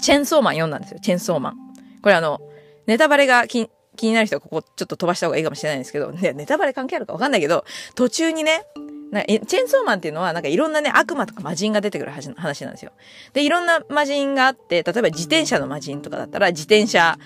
[0.00, 1.54] チェンソーマン読んだんですよ、チェンソーマン。
[2.02, 2.40] これあの、
[2.86, 8.64] ネタバレが気気になる人はここちょっと飛ばした方がいいかもしれないんですけど、ね、ネタバレ関係あるかわかんないけど、途中にね、
[9.10, 12.92] なチェーンソーマンっていうのは、なんかいろんなね、悪魔とか魔人が出てくる話なんですよ。
[13.32, 17.18] で、いろんな魔人があって、例えば自転車の魔人とかだったら、自転車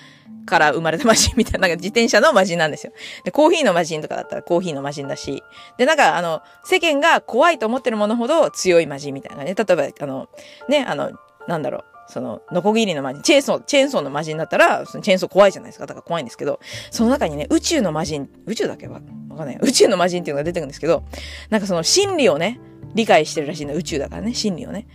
[0.46, 2.92] から生まれた魔人みたいな、なんか自転車の魔人なんですよ。
[3.24, 5.42] で、コーヒーの魔人とかだったらコーヒーの魔人だし、
[5.78, 9.54] で、なんかあの、世間が怖いと思ってるものほど強い魔人みたいなね。
[9.54, 10.28] 例えば、あの、
[10.68, 11.12] ね、あの、
[11.48, 11.84] なんだろう。
[12.10, 15.86] その、ノコギリの魔人、チェーンソー、チェーンソーの魔人だったら、そのチェーンソー怖いじゃないですか。
[15.86, 18.88] だから怖いんですけど、その中にね、宇宙の魔人、宇宙だけ？
[18.88, 19.58] はわかんない。
[19.62, 21.04] 宇宙の魔人っていうのが出てくるんですけど、
[21.48, 22.60] なんかその心理をね、
[22.94, 23.74] 理解してるらしいの。
[23.74, 24.86] 宇宙だからね、心理をね。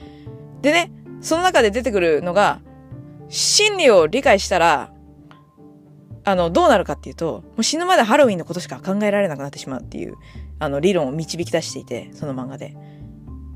[0.61, 2.59] でね、その中で出てくるのが、
[3.29, 4.91] 心理を理解したら、
[6.27, 10.15] あの、どうなるかっていうと、もう死ぬまでハロウィンのことしか考えられなくなってしまうっていう、
[10.57, 12.75] あの、理論を導き出していて、その漫画で。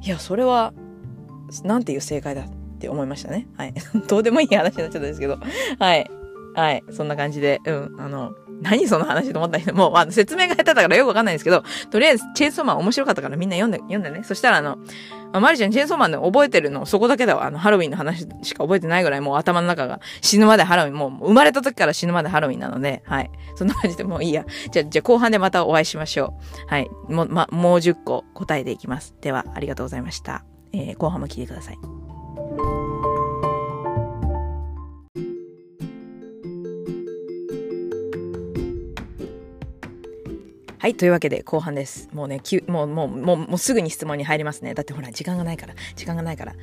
[0.02, 0.74] いや、それは、
[1.64, 2.46] なんていう正解だ
[2.80, 3.48] って思いましたね。
[3.58, 3.74] はい。
[4.08, 5.38] どうでもいい話になっちゃったんですけど。
[5.78, 6.10] はい。
[6.56, 6.84] はい。
[6.92, 14.24] そんな感じで、うん、あの、何その話と思ったけど、もう、あ、説明が下手だからよくわかんないんですけど、とりあえず、チェーンソーマン面白かったからみんな読んで、読んでね。
[14.24, 14.78] そしたら、あの、
[15.32, 17.46] あマリちゃん、チェーンソーマンで覚えてるの、そこだけだわ。
[17.46, 23.32] あの、ハロウィンの話しか覚えてないぐらい、もう頭の中が死ぬまでハロウィン、もう生まれた時から死ぬまでハロウィンなので、はい。
[23.56, 24.46] そんな感じでもういいや。
[24.72, 26.34] じゃ、じゃ後半でまたお会いしましょ
[26.66, 26.68] う。
[26.68, 26.90] はい。
[27.08, 29.16] もう、ま、もう10個答えていきます。
[29.22, 30.44] では、ありがとうございました。
[30.74, 32.09] えー、後半も聞いてください。
[40.82, 40.96] はい。
[40.96, 42.08] というわけで後半です。
[42.14, 44.74] もうね、きもう、もう、もう、もうすぐに質問に入りますね。
[44.74, 45.74] だってほら、時間がないから。
[45.98, 46.54] 時間がないから。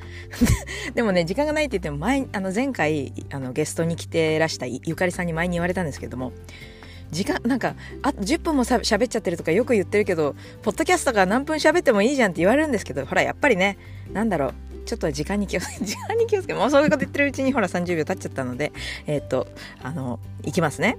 [0.95, 6.31] でもね、時間がないって言っても、前、あの、前回、あの、ゲストに来てらしたゆかりさんに前に言われたんですけども、
[7.11, 13.77] 時間、なんか、あ、10分もしゃ喋っちゃってるとかよく言ってるけど、ポッドキャストが何分喋ってもいいじゃんって言われるんですけど、ほら、やっぱりね、
[14.11, 14.53] なんだろう。
[14.87, 18.71] ちょっと時間に気をつけ、 時間に気をつけ、もうそういうこと言ってるうちにほら30秒経っちゃったので、
[19.05, 19.47] えー、っと、
[19.83, 20.97] あの、いきますね。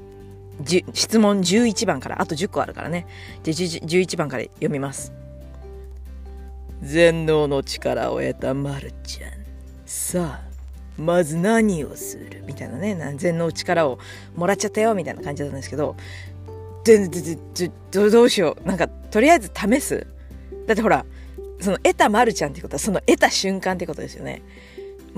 [0.93, 3.07] 質問11番から、あと10個あるからね。
[3.43, 5.13] で、11番から読みます。
[6.83, 9.31] 全能の力を得たまるちゃん。
[9.87, 10.49] さあ、
[11.01, 12.43] まず何をする？
[12.47, 12.97] みたいなね。
[13.17, 13.99] 全能の力を
[14.37, 15.97] もらっちゃったよみたいな感じだったんですけど、
[16.85, 18.67] で、で、で、で、どうしよう。
[18.67, 20.07] なんか、とりあえず試す？
[20.67, 21.05] だってほら、
[21.61, 24.43] その得たまるちゃんってことは、その得た瞬間ってことですよね。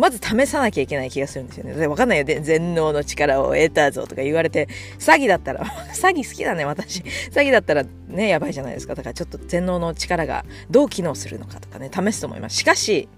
[0.01, 1.87] まず試さなきゃいけない気がするんですよね。
[1.87, 2.25] わかんないよ。
[2.25, 4.67] で、全能の力を得たぞとか言われて、
[4.99, 7.01] 詐欺だったら、 詐欺好きだね、私。
[7.31, 8.95] 詐欺だったらね、やばいじゃないですか。
[8.95, 12.57] だからちょっと全能の力がどう機能するのかとかね、試すと思います。
[12.57, 13.11] しかし、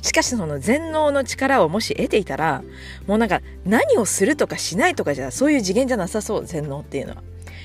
[0.00, 2.64] しかしその全能の力をもし得ていたら、
[3.06, 7.22] もうなんか何をするとかしないとかじゃ、そういう次元じゃなさそう、全能っていうのは。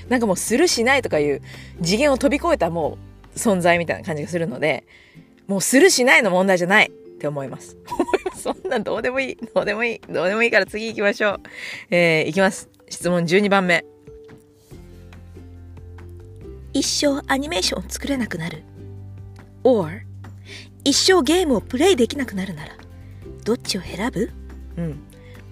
[0.09, 1.41] なんかもうするしないとかいう
[1.81, 2.97] 次元を飛び越えたも
[3.35, 4.83] う存在みたいな感じがするので、
[5.47, 6.91] もうするしないの問題じゃない。
[7.15, 7.77] って思います。
[7.89, 8.34] 思います。
[8.45, 9.37] そんなんどうでもいい。
[9.55, 10.01] どうでもいい。
[10.07, 11.39] どうでもいいから次行きましょう。
[11.89, 12.69] えー、行きます。
[12.87, 13.83] 質問12番目。
[16.71, 18.63] 一生アニメーション作れなくなる。
[19.63, 20.03] or
[20.83, 22.73] 一生ゲームをプレイできなくなるなら、
[23.43, 24.29] どっちを選ぶ？
[24.77, 24.99] うん。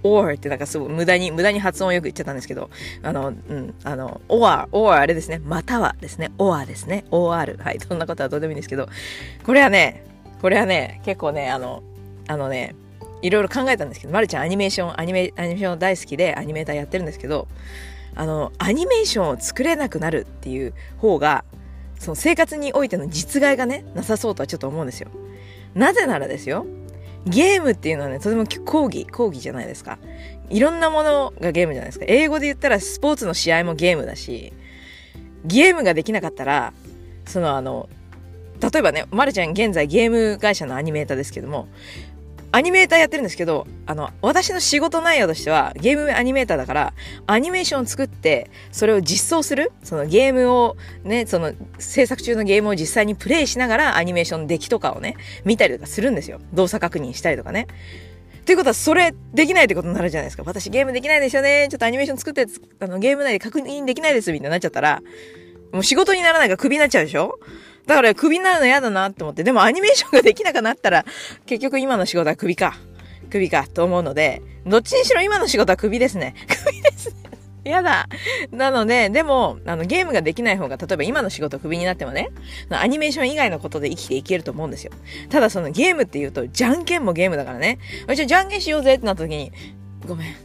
[0.04, 2.70] or ってなんかすごい無駄に、無駄に発音よく言っちゃったんですけど、
[3.02, 5.42] あの、うん、あの、or, or あれですね。
[5.44, 6.32] またはですね。
[6.38, 7.06] or ですね。
[7.10, 7.32] or。
[7.32, 7.80] はい。
[7.80, 8.88] そんなことはどうでもいいんですけど、
[9.44, 10.06] これはね、
[10.44, 11.82] これはね、結構ね、あの、
[12.28, 12.76] あのね、
[13.24, 17.48] いろいろ考えたんですけど、まるちゃんアニメーション、アニメ、アニメーション大好きでアニメーターやってるんですけど、
[18.16, 21.46] あの、アニメーションを作れなくなるっていう方が、
[22.00, 25.10] その生活においての実害がね、なさそうとはちょっと思うんですよ。
[25.74, 26.66] なぜならですよ、
[27.26, 30.00] ゲームっていうのはね、とても講義、講義じゃないですか。
[30.50, 32.06] いろんなものがゲームじゃないですか。
[32.10, 34.52] 英語で言ったらスポーツの試合もゲームだし、
[35.46, 36.74] ゲームができなかったら、
[37.26, 37.88] そのあの、
[38.60, 41.68] 例えばね、まるちゃん現在ゲーム会社のアニメーターですけども、
[42.56, 46.94] アニメーターやってるんですけど、あの、私の仕事内容としては、ゲームアニメーターだから、
[47.26, 56.40] アニメーションを作って、それを実装する、そのゲームを、ね、その制作中のゲームを実際にプレイしながら、アニメーションの出来とかをね、見たりとかするんですよ。
[56.54, 57.66] 動作確認したりとかね。
[58.46, 60.44] ということは、それできないってことになるじゃないですか。
[60.46, 61.70] 私ゲームできないですよね。
[61.72, 62.46] ちょっとアニメーション作って、
[62.82, 65.02] あの、ゲーム内で確認できないです、みたいになっちゃったら、
[65.72, 67.40] もう仕事にならないからクビになっちゃうでしょ？
[67.86, 71.06] だからクビになるの嫌だなって思って、でもアニメーションができなくなったら、
[71.46, 72.76] 結局今の仕事はクビか。
[73.30, 76.36] クビかと思うので、どっちにしろ今の仕事はクビですね。
[76.48, 77.16] クビですね。
[77.64, 78.08] やだ。
[78.52, 82.30] なので、でも、あの、ゲームができない方が、例えば今の仕事クビになってもね、
[82.70, 84.92] アニメーション以外のことで生きていけると思うんですよ。
[85.30, 87.80] ただそのゲームって言うと、じゃんけんもゲームだからね。
[88.14, 89.52] じゃあじゃんけんしようぜってなった時に、
[90.06, 90.36] ごめん。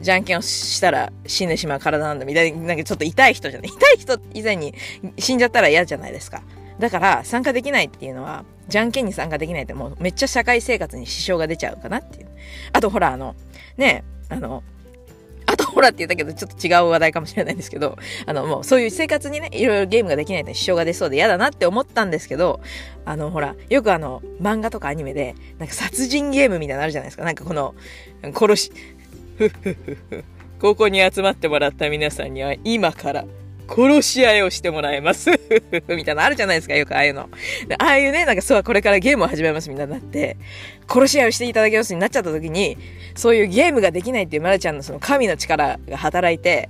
[0.00, 3.68] じゃんけんをしたら死んでしまう体なんだみたいな、なんかちょっと痛い人じゃない。
[3.68, 4.74] 痛い人以前に
[5.18, 6.42] 死んじゃったら嫌じゃないですか。
[6.82, 12.28] だから参加できないっていうのは、じゃんけんに参加できないってもうめっちゃ社会生活に支障が出ちゃうかなっていう。
[12.72, 13.36] あとほらあの、
[13.76, 14.64] ねあの、
[15.46, 22.60] あとほらって言ったけど、ちょっと違う話題かもしれないんですけど、あの、もうそういう生活にね、いろいろゲームができないって支障が出そうで嫌だなって思ったんですけど、
[23.04, 27.22] あの、ほら、よくあの、漫画とかアニメで、なんか殺人ゲームみたいなのあるじゃないですか。
[27.22, 27.76] なんかこの、
[28.34, 28.72] 殺し、
[29.38, 30.24] ふふっふっふ。
[30.60, 33.24] ここに集まってもらった皆さんには今から
[33.74, 35.30] 殺し合いをしてもらいます。
[35.88, 37.28] みたいなのあるじゃないですか、よくああいうの。
[37.78, 40.36] ああいうね、なんかそう、これからゲームを始めますみたいになって、
[40.88, 42.76] 殺し合いをしていただきますになっちゃった時に、
[43.14, 46.68] そういうゲームができないっていうまるちゃんのその神の力が働いて、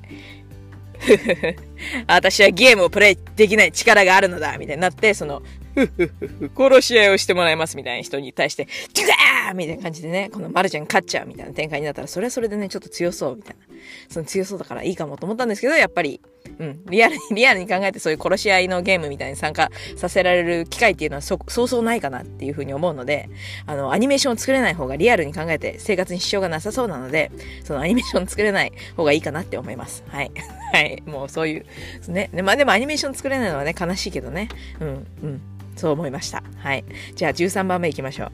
[2.06, 5.42] 私はゲームをプレイできない力があるのだみたいになって、その
[5.74, 13.62] ふふふ、 殺し合いをしてもらいますみたいな人に対して、ドゥガーみたいな感じでね、このマルちゃん勝っちゃうみたいな展開になったら、それはそれでね、ちょっと強そうみたいな。
[14.08, 16.20] その強そうだからいいかもと思ったんですけど、やっぱり、
[16.58, 16.84] うん。
[16.86, 23.28] リアルに、 リアルに考えてそういう殺し合いのゲームみたいに参加させられる機会っていうのはそ、そうそうないかなっていうふうに思うので、
[23.66, 27.30] あの、アニメーションを作れない方がリアルに考えて生活に支障がなさそうなので、
[27.64, 30.04] そのアニメーション作れない方がいいかなって思います。
[30.10, 30.30] はい。
[30.72, 31.02] はい。
[31.06, 31.66] もうそういう、
[32.10, 32.30] ね。
[32.42, 34.48] まあでもアニメーション作れないのはね、悲しいけどね。
[34.80, 35.40] うん、うん。
[35.76, 36.42] そう思いました。
[36.58, 36.84] はい。
[37.14, 38.32] じゃあ13番目行きましょう。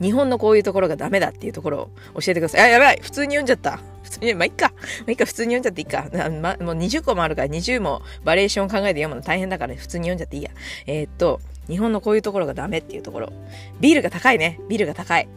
[0.00, 2.60] 日本のこういうところがダメだっていうところを教えてください。
[2.62, 3.80] あ、やばい普通に読んじゃった。
[4.02, 4.72] 普通に、まあ、いっか。
[5.00, 6.08] まあ、いっか、普通に読んじゃっていいか。
[6.40, 10.50] ま、もう20個もあるから20もバリエーション考えて読むの大変だから、普通に読んじゃっていいや。
[10.86, 13.32] えー、っと、日本のこういうところがダメっていうところ。
[13.80, 14.58] ビールが高いね。
[14.68, 15.28] ビールが高い。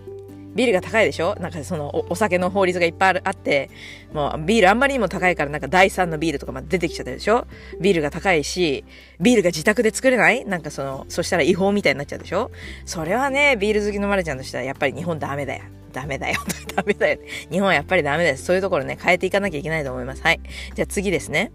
[0.55, 1.35] ビールが高いでしょ？
[1.39, 3.69] なんかそのお酒の法律がいっぱいあって、
[4.13, 7.47] もうビールあんまりにも高いからなんか第3のビールとかま出てきちゃったでしょ？
[7.81, 8.85] ビールが高いし、
[9.19, 10.45] ビールが自宅で作れない？
[10.45, 12.51] なんかその、そしたら違法みたいになっちゃうでしょ？
[12.85, 15.63] それはね、ビール好きのマルちゃんとしてはやっぱり日本ダメだよ。
[15.91, 16.39] ダメだよ。
[16.75, 17.19] ダメだよ。
[17.51, 18.45] 日本はやっぱりダメです。
[18.45, 20.23] そういうところね、変えていかなきゃいけないと思います。
[20.23, 20.39] はい。
[20.75, 21.51] じゃあ次ですね。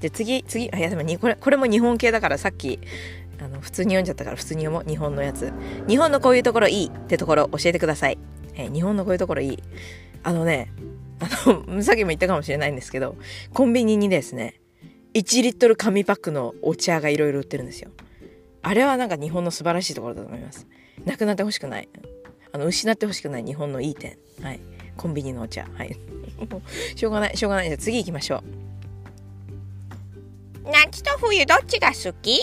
[0.00, 2.78] じゃあ次、次、あ、いやでもこれ、これも日本系だからさっき、
[3.38, 4.88] あの、普通に読んじゃったから普通に読もう。
[4.88, 5.52] 日本のやつ。
[5.88, 8.18] 日本のこういうところいいってところ教えてください。
[8.54, 9.62] えー、日本のこういうところいい。
[10.22, 10.72] あのね、
[11.20, 13.16] あの、 さっきも言ったかもしれないんですけど、
[13.52, 14.60] コンビニにですね、
[15.14, 17.90] 1リットル紙パックのお茶がいろいろ売ってるんですよ。
[18.62, 20.66] あれはなんか日本の素晴らしいところだと思います。
[21.04, 21.88] なくなってほしくない。
[22.52, 24.18] あの、失ってほしくない日本のいい点。
[24.42, 24.60] はい。
[24.96, 25.68] コンビニのお茶。
[25.74, 25.96] はい。
[26.96, 27.66] しょうがない、しょうがない。
[27.66, 28.42] じゃあ次行きましょう。
[30.70, 32.40] 夏と冬どっちが好き？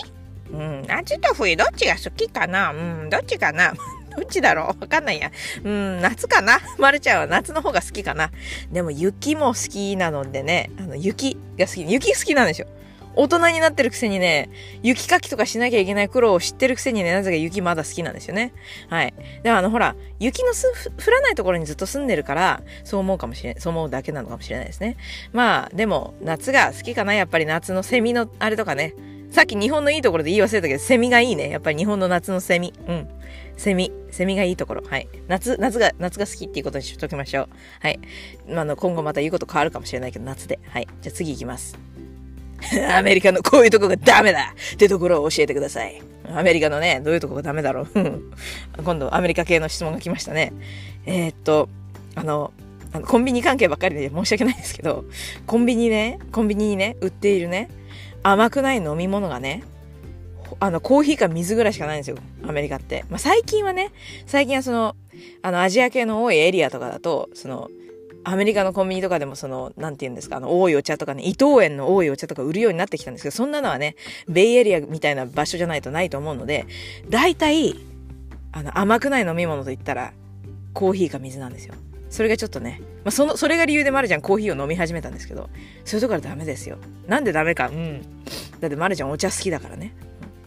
[0.53, 2.71] うん、夏と冬どっちが好きかな？
[2.71, 3.73] うん、どっちかな？
[4.15, 4.81] どっちだろう？
[4.81, 5.31] わかんないや。
[5.63, 6.59] うん、夏かな？
[6.77, 8.31] まるちゃんは夏の方が好きかな？
[8.71, 11.91] でも雪も好きなのでね、あの、雪が好き。
[11.91, 12.67] 雪好きなんでしょ。
[13.15, 14.49] 大人になってるくせにね、
[14.81, 18.53] 雪かきとかしなきゃいけない苦労を知ってるくせにね、なぜか雪まだ好きなんですよね。
[18.89, 19.13] はい。
[19.43, 20.67] でもあの、ほら、雪のす
[21.05, 24.97] 降らないところにずっと住んでるから、そう思うかもしれない、そう思うだけなのかもしれないですね。
[25.31, 28.95] まあ、でも、夏が好きかな、やっぱり夏のセミのあれとかね。
[29.34, 31.50] さっき日本のいいところで言い忘れたけど、セミがいいね。
[31.50, 32.72] やっぱり日本の夏のセミ。
[32.88, 33.08] うん。
[33.58, 33.91] セミ。
[34.12, 34.84] セミがいいところ。
[34.88, 35.10] はい。
[35.28, 37.50] 夏、夏が、夏が好きっていうことにしときましょう。
[37.82, 38.00] はい。
[38.48, 40.60] あの、今後また言うこと変わるかもしれないけど、夏で。
[40.67, 40.88] はい。
[41.02, 41.76] じゃあ次行きます。
[42.96, 46.00] アメリカのこういうとこがダメだってところを教えてください。
[46.32, 47.88] アメリカのね、どういうとこがダメだろう。
[48.86, 50.54] 今度アメリカ系の質問が来ましたね。
[51.08, 51.69] えー、っと、
[52.13, 52.54] あの、
[52.91, 55.06] あのコンビニ関係ばっかりで申し訳ないですけど、
[55.48, 57.69] コンビニね、コンビニにね、売っているね、
[58.23, 59.63] 甘くない飲み物がね、
[60.59, 62.17] あの、コーヒーか水ぐらいしかないんですよ。
[62.47, 63.05] アメリカって。
[63.09, 63.91] まあ、最近はね、
[64.25, 64.95] 最近はその、
[65.41, 67.69] あの、アジア系の多いエリアとかだと、その、
[68.25, 73.95] アメリカのコンビニとかでもその、なんて言うんですか、あの、多いお茶とかね、伊藤園の多いお茶とか売るようになってきたんですけど、そんなのはね、
[74.29, 76.65] ベイエリアみたいな場所じゃないとないと思うので、
[77.09, 77.75] 大体、
[78.53, 80.13] あの、甘くない飲み物と言ったら、
[80.73, 81.73] コーヒーか水なんですよ。
[82.13, 85.49] それがちょっとね、まあ、その、それが理由でマルちゃんコーヒーを飲み始めたんですけど、
[85.84, 86.78] そういうところはダメですよ。
[87.08, 88.04] なんでダメか、うん。
[88.60, 89.95] だってマルちゃんお茶好きだからね。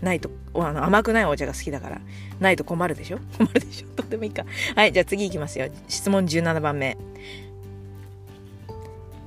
[0.01, 2.01] ないと、あの甘くないお茶が好きだから、
[2.39, 3.19] ないと困るでしょ？
[3.37, 3.89] 困るでしょ？
[3.97, 4.45] とってもいいか。
[4.77, 5.69] はい、じゃあ次行きますよ。
[5.89, 6.97] 質問17番目。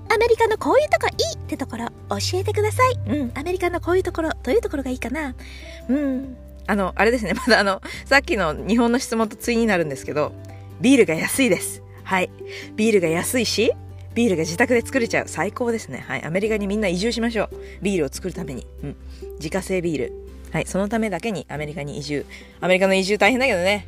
[0.08, 3.18] アメリカのこういうとこいいってところ教えてください。
[3.18, 5.36] うん、アメリカのこういうところ、どういうところがいいかな
[5.90, 6.38] うん。
[6.68, 10.32] あの、あれですね、まだあの、さっきの日本の質問と対になるんですけど、
[10.80, 11.84] ビールが安いです。
[12.10, 12.32] はい。
[12.76, 13.72] ビールが安いし、
[14.16, 15.28] ビールが自宅で作れちゃう。
[15.28, 16.04] 最高ですね。
[16.08, 16.26] はい。
[16.26, 17.50] アメリカにみんな移住しましょう。
[17.84, 18.66] ビールを作るために。
[18.84, 18.96] うん。
[19.36, 20.14] 自家製ビール。
[20.52, 20.66] はい。
[20.66, 22.26] そのためだけにアメリカに移住。
[22.62, 23.88] アメリカの移住大変だけどね。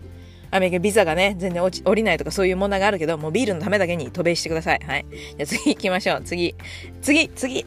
[0.52, 4.80] アメリカビザがね、全然落ち降りないとかそういう問題があるけど、もうビールのためだけに渡米してください。
[4.86, 5.06] はい。
[5.10, 6.22] じゃあ次行きましょう。
[6.24, 6.54] 次。
[7.02, 7.66] 次、次、あ、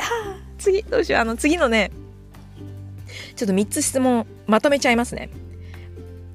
[0.59, 1.21] 次、どうしよう。
[1.21, 1.91] あの、次のね、
[3.35, 5.31] ちょっと3つ質問まとめちゃいますね。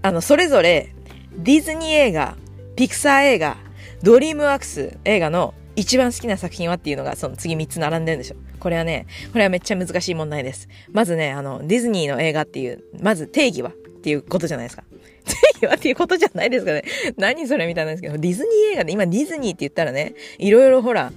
[0.02, 0.94] あの、それぞれ、
[1.38, 2.36] ディズニー映画、
[2.76, 3.56] ピクサー映画、
[4.04, 8.38] ドリームワークス映画の一番好きな作品はっていうのがその次3つ並んでるんですよ。
[8.60, 10.68] これはね、これはめっちゃ難しい問題です。
[10.92, 14.84] まずね、あの、ディズニーの映画っていう、まず定義はっていうことじゃないですか。
[15.26, 16.84] 定義はっていうことじゃないですかね。
[17.18, 21.14] 何それみたいなんですけど、ディズニー映画で今ディズニーって言ったらね、いろいろほら、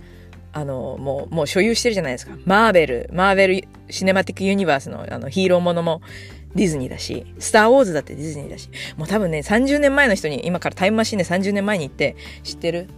[0.52, 2.36] あの、もう、もう所有してるじゃないですか。
[2.44, 6.02] マーベル、マーベルシネマティックユニバースのあのヒーローものも
[6.54, 12.88] ディズニーだし、スターウォーズだってディズニーだし、もう多分ね、30年前の人に、今からタイムマシンで30年前に行って、知ってる？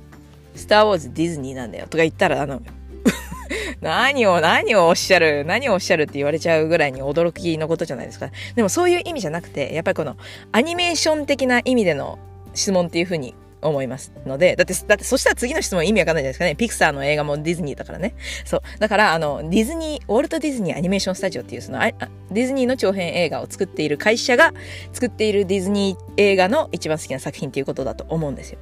[0.56, 2.62] スターウォーズディズニーなんだよとか言ったら、あの、
[3.80, 8.30] 何を、何をおっしゃる、何をおっしゃるって言われちゃうぐらいに驚きのことじゃないですか。
[8.54, 10.16] でもそういう意味じゃなくて、やっぱりこの
[10.52, 12.18] アニメーション的な意味での
[12.54, 13.34] 質問っていうふうに
[13.64, 16.54] 思いますので、だって、だってそしたら次の質問意味わかんないじゃないですかね。
[16.56, 18.14] ピクサーの映画もディズニーだからね。
[18.44, 18.62] そう。
[18.78, 24.52] だから、あの、ディズニー、ウォルト・ディズニーアニメーションスタジオっていう、その、ディズニーの長編映画を作っている会社が
[24.92, 28.58] 作っているディズニー映画の一番好きな作品っていうことだと思うんですよ。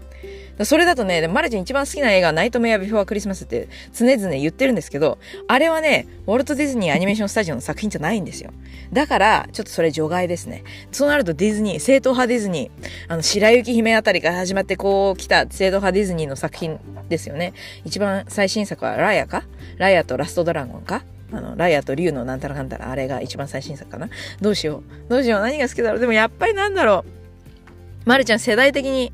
[0.65, 8.51] それだとね、マルちゃん一番好きな映画ナイトメアビフォークリスマスって常々言ってるんですけど、あれはね、ウォルト・ディズニーアニメーションスタジオの作品じゃないんですよ。
[8.93, 10.63] だから、ちょっとそれ除外ですね。
[10.93, 16.79] そうなるとディズニー、正統派ディズニー、あの、白雪姫あたりから始まってこう来た正統派ディズニーの作品
[17.09, 17.55] ですよね。
[17.85, 19.45] 一番最新作はライアか？
[19.79, 21.03] ライアとラストドラゴンか？
[21.33, 24.11] あの、ライアと竜のなんたらかんたら、あれが一番最新作かな？
[24.41, 25.11] どうしよう。
[25.11, 25.41] どうしよう。
[25.41, 26.01] 何が好きだろう？
[26.01, 28.09] でもやっぱりなんだろう。
[28.09, 29.13] まるちゃん世代的に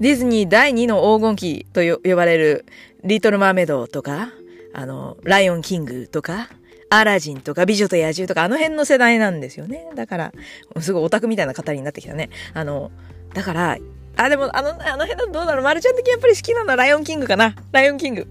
[0.00, 2.66] ディズニー第2の黄金期と呼ばれる
[3.04, 4.30] リトル・マーメドとか、
[4.74, 6.48] あの、ライオン・キングとか、
[6.90, 9.88] アラジンとか美女と野獣とかあの辺の世代なんですよね。
[9.94, 10.32] だから、
[10.80, 12.30] すごいオタクみたいな語りになってきたね。
[12.52, 12.90] あの、
[13.32, 13.78] だから、
[14.16, 15.64] あ、でもあの、あの辺だとどうだろう。
[15.64, 17.54] まるちゃん的にやっぱり好きなのはライオン・キングかな。
[17.72, 18.26] ライオン・キング。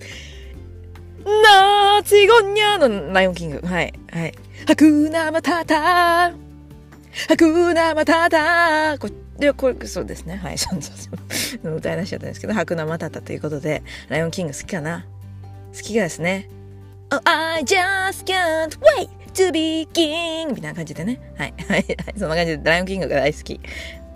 [1.26, 3.62] Nants ingonyama のライオン・キング。
[3.66, 3.94] はい。
[4.12, 4.34] はい。
[4.68, 5.76] Hakuna Matata
[6.36, 9.10] Hakuna Matata こ
[9.40, 10.36] で、これ、そうですね。
[10.38, 10.58] はい。
[10.60, 11.76] そうそうそう。
[11.76, 15.06] 歌い出しちゃったんですけど、 Hakuna Matata ということで、ライオンキング好きかな？
[15.76, 16.50] 好きがですね。
[17.12, 20.54] Oh, I just can't wait to be king!
[20.54, 21.20] みたいな感じでね。
[21.38, 21.80] はいはい。
[21.80, 21.98] はい。
[22.18, 23.60] そんな感じで、ライオンキングが大好き。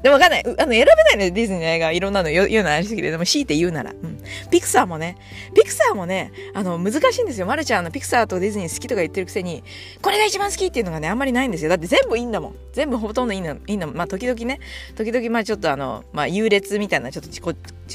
[0.01, 0.43] でもわかんない。
[0.45, 1.91] あの、選べないのよ、ディズニーの映画。
[1.91, 3.11] いろんなの言うのありすぎて。
[3.11, 3.91] でも強いて言うなら。
[3.91, 4.23] うん。
[4.49, 5.17] ピクサーもね、
[5.53, 7.45] ピクサーもね、あの、難しいんですよ。
[7.45, 9.63] マルちゃんのピクサーとディズニー好きとか言ってるくせに、
[10.01, 11.69] これが一番好きっていうのがね、あんまりないんですよ。
[11.69, 12.55] だって全部いいんだもん。
[12.71, 13.87] 全部ほとんどいいの、いいの。
[13.87, 14.59] まあ、時々ね、
[14.95, 17.41] 時々まあちょっとあの、まあ、優劣みたいな、ちょっと自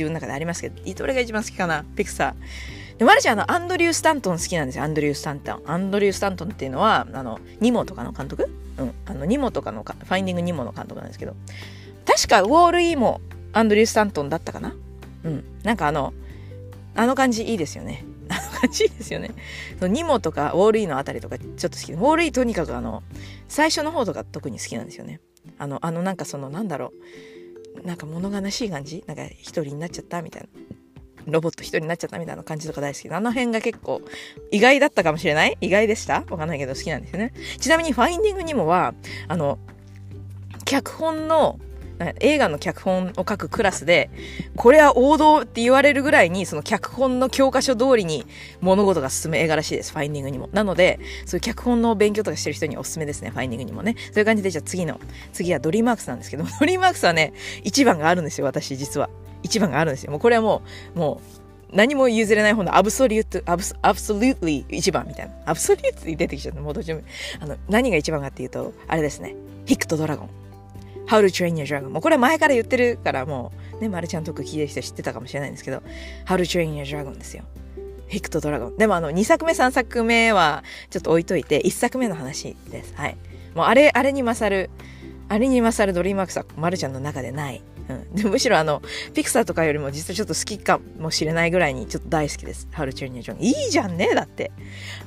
[0.03, 2.99] 分の中でありますけど、どれが一番好きかなピクサー。
[2.99, 4.85] で、マルちゃんの、アンドリュー・スタントン好きなんですよ。
[4.85, 5.63] アンドリュー・スタントン。
[5.67, 8.49] アンドリュー・スタントンっていうのは、あの、ニモとかの監督？
[8.79, 8.95] うん。
[9.07, 11.35] あの、ニモとかのかファインディング・ニモの監督なんですけど、
[12.07, 13.21] 確かウォール・イーも
[13.53, 14.75] アンドリュー・スタントンだったかな？
[15.25, 15.45] うん。
[15.63, 16.13] なんかあの、
[16.95, 18.05] あの感じいいですよね。
[18.29, 19.31] あの感じいいですよね。
[19.79, 23.03] そのニモとかウォール・イーのあたりとかちょっと好きで、ウォール・イーとにかくあの、
[23.49, 25.21] 最初の方とか特に好きなんですよね。
[25.59, 26.93] あの、あのなんかそのなんだろ
[27.83, 27.87] う。
[27.87, 29.03] なんか物悲しい感じ？
[29.07, 30.49] なんか一人になっちゃったみたいな。
[31.27, 34.03] ロボット一人になっちゃったみたいな感じとか大好きで、あの辺が結構
[34.51, 35.57] 意外だったかもしれない？
[35.61, 36.23] 意外でした？
[36.29, 37.33] わかんないけど好きなんですよね。
[37.59, 38.95] ちなみにファインディングにもは、
[39.27, 39.59] あの、
[40.65, 41.59] 脚本の
[42.21, 44.11] 映画の脚本を書くクラスで、
[44.57, 48.27] これは王道って言われるぐらいに、その脚本の教科書通りに
[48.61, 50.49] 物事が進む映画らしいです、ファインディングにも。
[50.53, 53.97] なので、そういう脚本の勉強とかしてる人におすすめですね、ファインディングにもね。
[54.13, 55.01] そういう感じで、じゃあ次の、
[55.33, 57.33] 次はドリーマークスなんですけど、 ドリーマークスはね、
[57.65, 59.09] 1番があるんですよ、私、実は。
[59.43, 60.11] 1番があるんですよ。
[60.11, 60.63] もうこれはも
[60.95, 65.35] う、もう、何も譲れない方のアブソリュート、アブアブソリュートリー1番みたいな。
[65.47, 66.61] アブソリュートリー出てきちゃった。
[66.61, 67.01] もうどっちも。
[67.41, 69.35] あの、何が1番かっていうと、あれですね。
[69.67, 70.44] ヒックとドラゴン。
[71.07, 71.91] How to Train Your Dragon。
[71.91, 75.83] もうこれは前から言ってるからもう、ね、マルちゃんとか聞いてる人知ってたかもしれないんですけど、
[76.27, 77.45] How to Train Your Dragon ですよ。
[78.09, 78.77] ヒックとドラゴン。
[78.77, 82.95] でもあの、2作目、3作目はちょっと置いといて、1作目の話です。
[82.95, 83.17] はい。
[83.55, 84.71] もうあれ、あれに勝る、
[85.29, 87.63] あれに勝るドリームワークスはマルちゃんの中でない。
[87.89, 88.83] うん、でむしろあの、
[89.15, 92.69] ピクサーとかよりも実はちょっと好きかもしれないぐらいにちょっと大好きです。
[92.73, 93.43] ハルチューニア・ジョン。
[93.43, 94.53] いいじゃんねだって。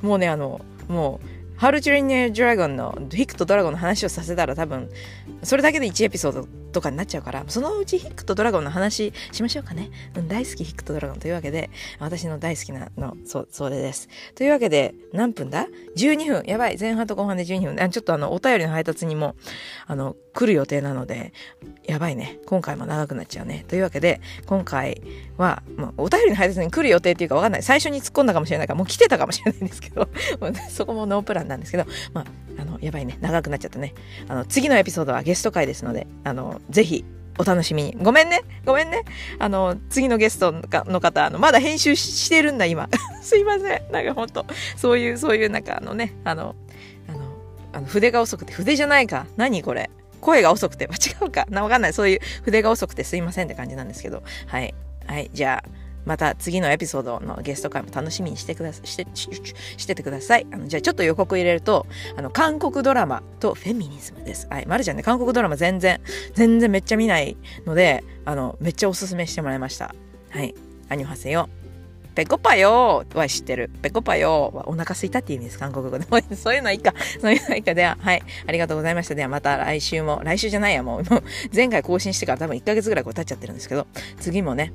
[0.01, 4.89] もうね、あの、もう、 How to Train Your Dragon のヒックとドラゴンの話をさせたら多分
[5.41, 6.47] それだけで1エピソード
[6.77, 14.07] とかになっちゃうからそのうちヒックとドラゴンの話しましょうかね、うん、大好きヒックとドラゴンというわけで私の大好きなのそうそれです。
[14.35, 16.43] というわけで何分だ ?12 分。
[16.45, 16.77] やばい。
[16.79, 17.81] 前半と後半で12分。
[17.81, 19.35] あちょっとあのお便りの配達にも
[19.87, 21.33] あの来る予定なので
[21.85, 22.39] やばいね。
[22.45, 23.65] 今回も長くなっちゃうね。
[23.67, 25.01] というわけで今回
[25.37, 27.63] は、まあ、お便りの配達に来る予定っていうかわかんない。
[27.63, 30.07] 最初に突っ込んだかもしれないからもう来てたかもしれないんですけど
[30.69, 32.25] そこもノープランなんですけどまあ
[32.59, 33.93] あのやばいね長くなっちゃったね
[34.27, 37.05] あの次のエピソードはゲスト会ですのであのぜひ
[37.39, 37.95] お楽しみに。
[38.01, 38.41] ごめんね。
[38.65, 39.03] ごめんね。
[39.39, 42.89] あの、次のゲストの方、あの、まだ編集してるんだ、今。
[43.21, 43.91] すいません。
[43.91, 44.45] なんかほんと、
[44.75, 46.55] そういう、そういう、なんかあのね、あの、
[47.07, 47.19] あの、
[47.73, 49.27] あの筆が遅くて、筆じゃないか。
[49.37, 49.89] 何これ。
[50.19, 51.45] 声が遅くて、間違うか。
[51.49, 51.93] な、わかんない。
[51.93, 54.23] そういう筆が遅くてすいませんって感じなんですけど。
[54.47, 54.73] はい。
[55.05, 55.29] はい。
[55.31, 55.69] じゃあ、
[56.07, 60.47] また次のエピソードのゲスト会も楽しみにしてください、して、しててください。
[60.51, 61.85] あの、じゃあちょっと予告入れると、
[62.15, 64.47] あの、韓国ドラマとフェミニズムです。
[64.49, 64.65] はい。
[64.65, 65.99] まるちゃんね、韓国ドラマ全然、
[66.33, 67.35] 全然めっちゃ見ない
[67.65, 69.93] ので、あの、めっちゃおすすめしてもらいました。
[70.29, 70.55] はい。
[70.87, 71.49] アニョハセヨ。
[72.15, 73.69] ペコパヨーは知ってる。
[73.81, 76.05] ペコパヨーはお腹すいたって意味です、韓国語で。
[76.35, 76.93] そういうのはいいか。
[77.21, 77.73] そういうのはいいか。
[77.73, 78.23] では、はい。
[78.47, 79.15] ありがとうございました。
[79.15, 83.85] ではまた来週も、来週じゃないや、もう、もう前回更新してから多分1ヶ月ぐらい経っちゃってるんですけど、
[84.19, 84.73] 次もね、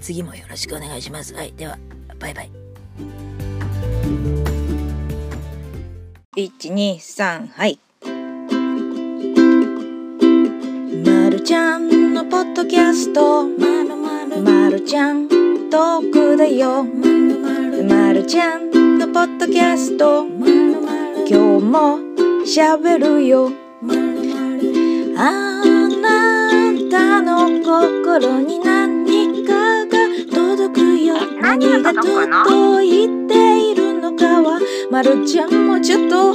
[0.00, 1.34] 次もよろしくお願いします。
[1.34, 1.52] はい。
[1.52, 1.78] では、
[2.18, 2.50] バイバイ。
[6.36, 7.78] 1、2、3、はい。
[11.04, 15.28] まるちゃんのポッドキャストまるまるまるちゃん
[15.70, 23.50] トークだよまるまるまるちゃんのポッドキャストまるまる今日もしゃべるよ
[23.82, 25.62] まるまるあ
[26.00, 28.59] なたの心に
[31.50, 32.02] 何がずっ
[32.46, 36.28] と言っているのかはまるちゃんもちょっと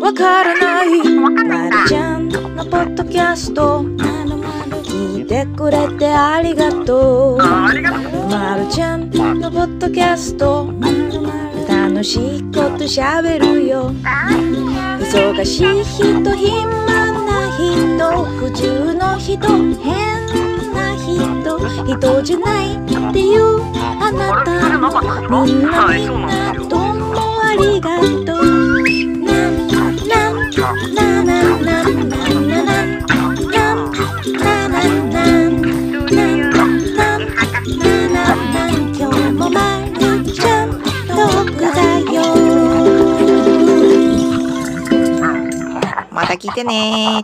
[0.00, 1.02] わからない。
[1.18, 7.36] まるちゃんのポッドキャスト聞いてくれてありがとう。
[7.36, 7.72] ま
[8.56, 10.72] るちゃんのポッドキャスト
[11.68, 13.92] 楽しいことしゃべるよ。
[14.98, 16.64] 忙しい人暇
[16.96, 19.46] な人普通の人
[19.82, 20.17] 変
[21.68, 22.78] 人じゃないっ
[23.12, 23.62] ていう
[24.00, 25.28] あなた。
[25.28, 28.48] もみんなみんなどうもありがとう。
[30.94, 31.92] ななななな
[32.42, 32.78] なな
[46.10, 47.22] また来てね